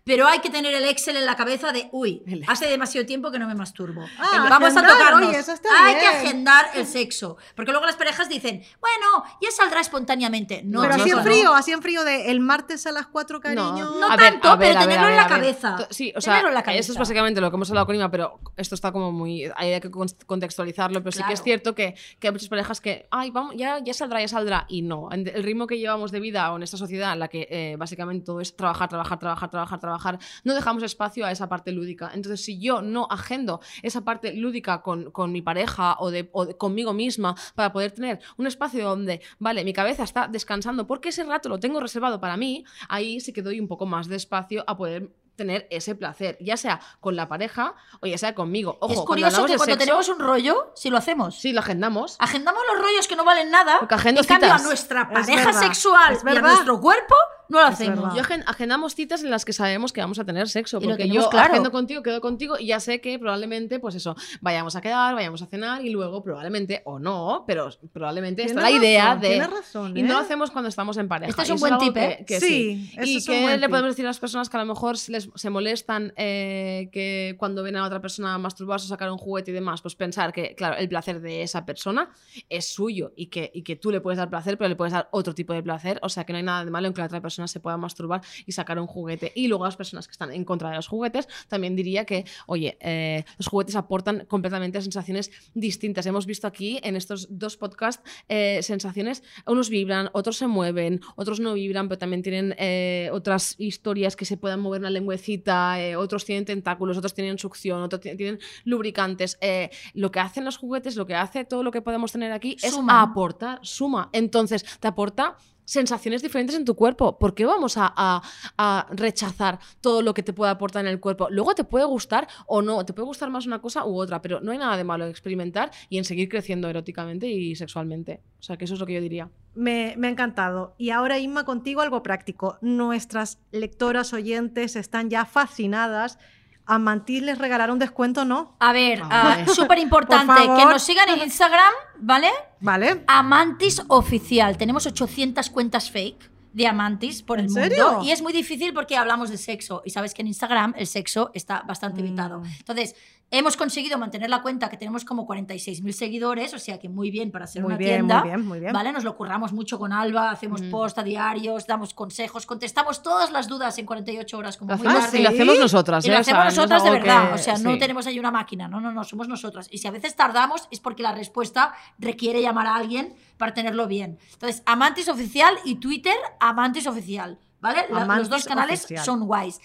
[0.06, 3.38] pero hay que tener el Excel en la cabeza de, uy, hace demasiado tiempo que
[3.38, 4.04] no me masturbo.
[4.18, 5.30] Ah, Vamos a tocarnos.
[5.30, 6.00] oye, eso está hay bien.
[6.10, 10.60] que agendar el sexo, porque luego las parejas dicen, bueno, ya saldrá espontáneamente.
[10.62, 11.22] No, Pero así en no.
[11.22, 13.72] frío, así en frío de el martes a las 4, cariño.
[13.98, 15.76] No tanto, pero tenerlo en la cabeza.
[15.76, 17.96] To- Sí, o sea, Tenerlo en la eso es básicamente lo que hemos hablado con
[17.96, 19.50] Ima, pero esto está como muy...
[19.56, 23.06] Hay que con- contextualizarlo, pero sí que es cierto que, que hay muchas parejas que,
[23.10, 25.08] ay, vamos, ya, ya saldrá, ya saldrá, y no.
[25.10, 28.26] El ritmo que llevamos de vida o en esta sociedad en la que eh, básicamente
[28.26, 32.10] todo es trabajar, trabajar, trabajar, trabajar, trabajar, no dejamos espacio a esa parte lúdica.
[32.14, 36.46] Entonces, si yo no agendo esa parte lúdica con, con mi pareja o, de, o
[36.46, 41.08] de- conmigo misma para poder tener un espacio donde, vale, mi cabeza está descansando porque
[41.10, 44.16] ese rato lo tengo reservado para mí, ahí sí que doy un poco más de
[44.16, 48.78] espacio a poder tener ese placer, ya sea con la pareja o ya sea conmigo.
[48.80, 52.14] Ojo, es curioso que cuando sexo, tenemos un rollo, si lo hacemos, Sí, lo agendamos.
[52.20, 55.46] agendamos los rollos que no valen nada, Porque agendo en cambio a nuestra Es pareja
[55.46, 57.16] verdad, sexual es y a nuestro cuerpo
[57.48, 58.14] no lo hacemos.
[58.14, 60.80] Yo agen- agendamos citas en las que sabemos que vamos a tener sexo.
[60.80, 61.52] Lo Porque yo claro.
[61.52, 65.42] agendo contigo, quedo contigo y ya sé que probablemente, pues eso, vayamos a quedar, vayamos
[65.42, 69.28] a cenar y luego probablemente, o no, pero probablemente está la idea razón, de.
[69.28, 70.22] tienes razón, Y no lo ¿eh?
[70.22, 71.30] hacemos cuando estamos en pareja.
[71.30, 72.24] Este es un buen tip, que- ¿eh?
[72.26, 72.90] que Sí, sí.
[72.96, 73.70] ese Y es que le tip.
[73.70, 77.36] podemos decir a las personas que a lo mejor se les, se molestan eh, que
[77.38, 80.54] cuando ven a otra persona masturbarse o sacar un juguete y demás, pues pensar que,
[80.54, 82.10] claro, el placer de esa persona
[82.48, 85.08] es suyo y que, y que tú le puedes dar placer, pero le puedes dar
[85.12, 85.98] otro tipo de placer.
[86.02, 87.76] O sea, que no hay nada de malo en que la otra persona se pueda
[87.76, 89.32] masturbar y sacar un juguete.
[89.34, 92.76] Y luego las personas que están en contra de los juguetes, también diría que, oye,
[92.80, 96.06] eh, los juguetes aportan completamente sensaciones distintas.
[96.06, 101.40] Hemos visto aquí en estos dos podcasts eh, sensaciones, unos vibran, otros se mueven, otros
[101.40, 105.96] no vibran, pero también tienen eh, otras historias que se puedan mover una lengüecita, eh,
[105.96, 109.38] otros tienen tentáculos, otros tienen succión, otros ti- tienen lubricantes.
[109.40, 112.56] Eh, lo que hacen los juguetes, lo que hace todo lo que podemos tener aquí
[112.62, 112.96] es Suman.
[113.08, 114.10] aportar, suma.
[114.12, 117.18] Entonces, te aporta sensaciones diferentes en tu cuerpo.
[117.18, 121.28] ¿Por qué vamos a, a- rechazar todo lo que te puede aportar en el cuerpo?
[121.30, 124.40] Luego te puede gustar o no, te puede gustar más una cosa u otra, pero
[124.40, 128.20] no hay nada de malo en experimentar y en seguir creciendo eróticamente y sexualmente.
[128.38, 129.30] O sea, que eso es lo que yo diría.
[129.54, 130.74] Me, me ha encantado.
[130.78, 132.58] Y ahora, Inma, contigo algo práctico.
[132.60, 136.18] Nuestras lectoras oyentes están ya fascinadas.
[136.66, 138.56] A Mantis les regalaron descuento, ¿no?
[138.58, 142.28] A ver, Ah, ah, súper importante que nos sigan en Instagram, ¿vale?
[142.60, 143.04] ¿Vale?
[143.06, 144.56] Amantis Oficial.
[144.56, 147.68] Tenemos 800 cuentas fake de amantis por el ¿En mundo.
[147.68, 147.98] serio?
[148.04, 149.82] Y es muy difícil porque hablamos de sexo.
[149.84, 152.04] Y sabes que en Instagram el sexo está bastante Mm.
[152.06, 152.42] evitado.
[152.60, 152.94] Entonces,
[153.38, 157.30] hemos conseguido mantener la cuenta que tenemos como 46.000 seguidores, o sea que muy bien
[157.30, 158.20] para ser Muy una bien, tienda.
[158.20, 158.72] muy bien, muy bien.
[158.72, 158.92] ¿Vale?
[158.92, 160.70] Nos lo curramos mucho con Alba, hacemos Mm.
[160.70, 164.86] post a diarios, damos consejos, contestamos todas las dudas en 48 horas como Lo muy
[164.86, 165.18] hacemos, tarde.
[165.18, 166.12] y lo hacemos nosotras, Y ¿eh?
[166.12, 167.28] lo hacemos no nosotras de verdad.
[167.28, 168.68] que- o sea, no tenemos ahí una máquina.
[168.68, 169.68] No, no, no, somos nosotras.
[169.70, 173.86] Y si a veces tardamos es porque la respuesta requiere llamar a alguien para tenerlo
[173.86, 174.18] bien.
[174.32, 177.38] Entonces, Amantis Oficial y Twitter, Amantis Oficial.
[177.60, 177.86] ¿Vale?
[177.88, 179.04] Los dos canales Oficial.
[179.04, 179.58] son guays.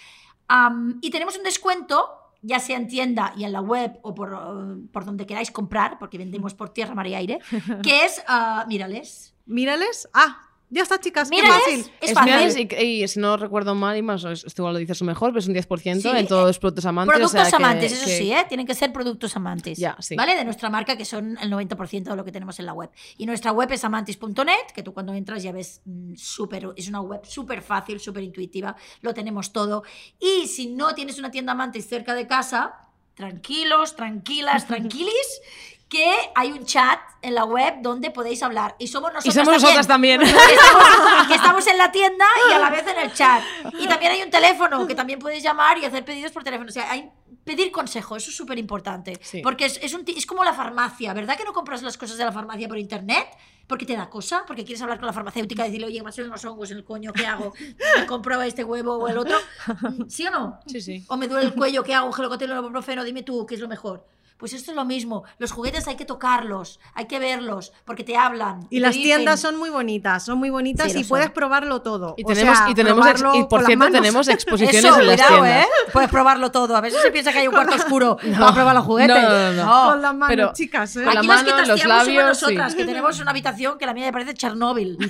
[0.47, 4.33] Am, y tenemos un descuento, ya sea en tienda y en la web o por,
[4.33, 7.39] eh, por donde queráis comprar, porque vendemos por tierra, mar y aire,
[7.83, 9.35] que es, ah, mírales.
[9.45, 10.07] Mírales.
[10.13, 11.29] Ah, ya está, chicas.
[11.29, 11.79] Qué Mírales, fácil.
[12.01, 12.67] es Es fácil.
[12.79, 15.47] Y, y si no recuerdo mal, y más, esto igual lo dices mejor, pero es
[15.47, 17.15] un 10% Sí, en todos los productos amantes.
[17.15, 18.45] o Productos que- amantes, eso que- sí, ¿eh?
[18.47, 19.77] Tienen que ser productos amantes.
[19.77, 20.15] Ya, sí.
[20.15, 20.35] ¿Vale?
[20.35, 22.89] De nuestra marca, que son el 90% de lo que tenemos en la web.
[23.17, 27.01] Y nuestra web es amantis.net, que tú cuando entras ya ves mm, súper, es una
[27.01, 29.83] web súper fácil, súper intuitiva, lo tenemos todo.
[30.19, 35.41] Y si no tienes una tienda amantis cerca de casa, tranquilos, tranquilas, tranquilis,
[35.89, 36.05] que
[36.35, 38.75] hay un chat en la web donde podéis hablar.
[38.79, 40.21] Y somos Y nosotros somos nosotras también.
[40.21, 43.41] que estamos, que estamos en la tienda y a la vez en el chat.
[43.79, 46.69] Y también hay un teléfono que también puedes llamar y hacer pedidos por teléfono.
[46.69, 47.09] O sea, hay
[47.43, 49.17] pedir consejo, eso es súper importante.
[49.21, 49.41] Sí.
[49.41, 52.17] Porque es, es, un ti- es como la farmacia, ¿verdad que no compras las cosas
[52.17, 53.27] de la farmacia por internet?
[53.65, 56.29] Porque te da cosa, porque quieres hablar con la farmacéutica y decirle, oye, me salen
[56.31, 57.53] unos hongos en el coño, ¿qué hago?
[57.99, 59.37] ¿Me compro este huevo o el otro?
[60.07, 60.59] ¿Sí o no?
[60.67, 61.03] Sí, sí.
[61.07, 62.11] O me duele el cuello, ¿qué hago?
[62.11, 64.05] Gelocotelo, ibuprofeno, dime tú, ¿qué es lo mejor?
[64.39, 65.25] Pues esto es lo mismo.
[65.37, 68.65] Los juguetes hay que tocarlos, hay que verlos, porque te hablan.
[68.69, 71.09] Y te las dicen- tiendas son muy bonitas, son muy bonitas Sí, y son.
[71.09, 72.15] puedes probarlo todo.
[72.17, 75.07] Y O tenemos, sea, y tenemos ex- probarlo y por cierto, tenemos exposiciones Eso, en
[75.07, 75.65] las tiendas.
[75.65, 75.67] ¿eh?
[75.91, 76.75] Puedes probarlo todo.
[76.77, 79.21] A veces se piensa que hay un cuarto oscuro para probar los juguetes.
[79.21, 79.89] No, no, no, no.
[79.91, 80.95] Con las manos, Pero- chicas.
[80.95, 81.03] ¿eh?
[81.03, 82.45] con la mano, que los labios, sí.
[82.45, 84.97] nosotras, que tenemos una habitación que la mía me parece Chernóbil.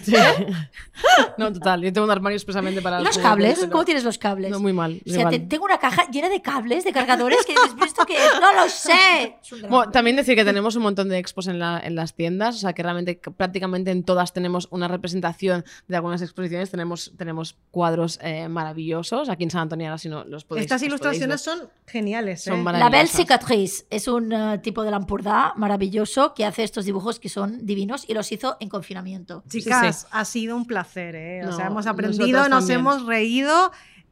[1.37, 1.81] No, total.
[1.81, 3.67] Yo tengo un armario expresamente para ¿Y los juguetes, cables?
[3.71, 4.51] ¿Cómo tienes los cables?
[4.51, 5.01] No, muy mal.
[5.07, 8.05] O sea, te- tengo una caja llena de cables, de cargadores, que dices, ¿pero esto
[8.05, 8.31] qué es?
[8.41, 9.18] No lo sé.
[9.69, 12.59] Bueno, también decir que tenemos un montón de expos en, la- en las tiendas, o
[12.59, 17.55] sea que realmente c- prácticamente en todas tenemos una representación de algunas exposiciones, tenemos, tenemos
[17.71, 21.43] cuadros eh, maravillosos, aquí en San Antonio ahora si no los podéis Estas los ilustraciones
[21.43, 22.43] podéis son geniales.
[22.43, 22.63] Son ¿eh?
[22.73, 23.07] La Belle.
[23.07, 28.05] Cicatrice es un eh, tipo de Lampurdá maravilloso que hace estos dibujos que son divinos
[28.07, 29.43] y los hizo en confinamiento.
[29.49, 31.45] Chicas, Sí, ha sido un placer, ¿eh?
[31.45, 32.79] O sea, hemos aprendido, nos también.
[32.79, 33.71] hemos reído,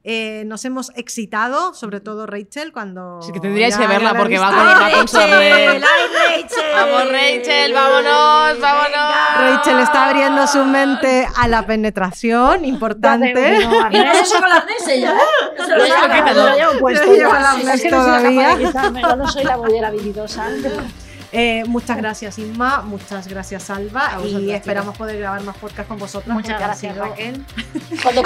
[0.10, 3.22] eh, nos hemos excitado, sobre todo Rachel, cuando.
[3.22, 5.34] Sí, que tendríais que verla porque va con- ¡Ay, va con Rachel!
[5.34, 6.66] ¡Ay, Rachel!
[6.74, 9.16] Vamos, Rachel, vámonos, vámonos.
[9.38, 13.60] Rachel está abriendo su mente a la penetración, importante.
[13.92, 14.66] Y no se las
[15.12, 15.18] ¿eh?
[15.68, 17.54] No lo llevo- puesto la
[17.90, 18.58] todavía.
[19.18, 20.46] no soy bollera habilidosa.
[21.32, 22.82] Eh, muchas gracias, Inma.
[22.82, 24.16] Muchas gracias, Alba.
[24.16, 26.34] A y esperamos poder grabar más podcast con vosotras.
[26.34, 27.46] Muchas gracias, sido- Raquel.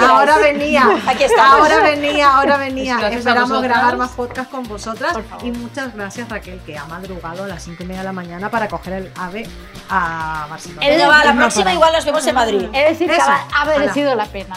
[0.00, 0.84] Ahora venía.
[1.06, 1.68] Aquí estamos.
[1.70, 2.96] Ahora venía, ahora venía.
[2.98, 5.12] Gracias Esperamos grabar más podcast con vosotras.
[5.14, 5.46] Por favor.
[5.46, 8.50] Y muchas gracias, Raquel, que ha madrugado a las 5 y media de la mañana
[8.50, 9.48] para coger el AVE
[9.88, 11.24] a Barcelona.
[11.24, 12.68] La próxima igual nos vemos en Madrid.
[12.68, 14.56] De decir que Eso, ha, ha merecido la pena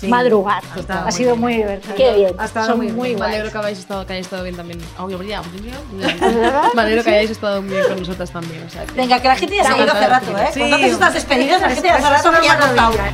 [0.00, 0.62] Sí, madrugar.
[0.88, 1.94] ha Ha sido muy divertido.
[1.94, 2.34] Qué bien.
[2.38, 3.20] Ha estado Son muy muy bien.
[3.20, 4.80] Me alegro que habéis estado, que hayáis estado bien también.
[4.98, 5.42] Oh, yo brilla.
[6.74, 8.64] Me alegro que hayáis estado muy bien con nosotras también.
[8.66, 10.48] O sea, que- Venga, que la gente ya se ha ido hace rato, ¿eh?
[10.54, 10.60] Sí.
[10.60, 12.58] Cuando haces estas despedidas, la gente ya hace Eso es rato una que ya ha
[12.58, 13.12] maravilla.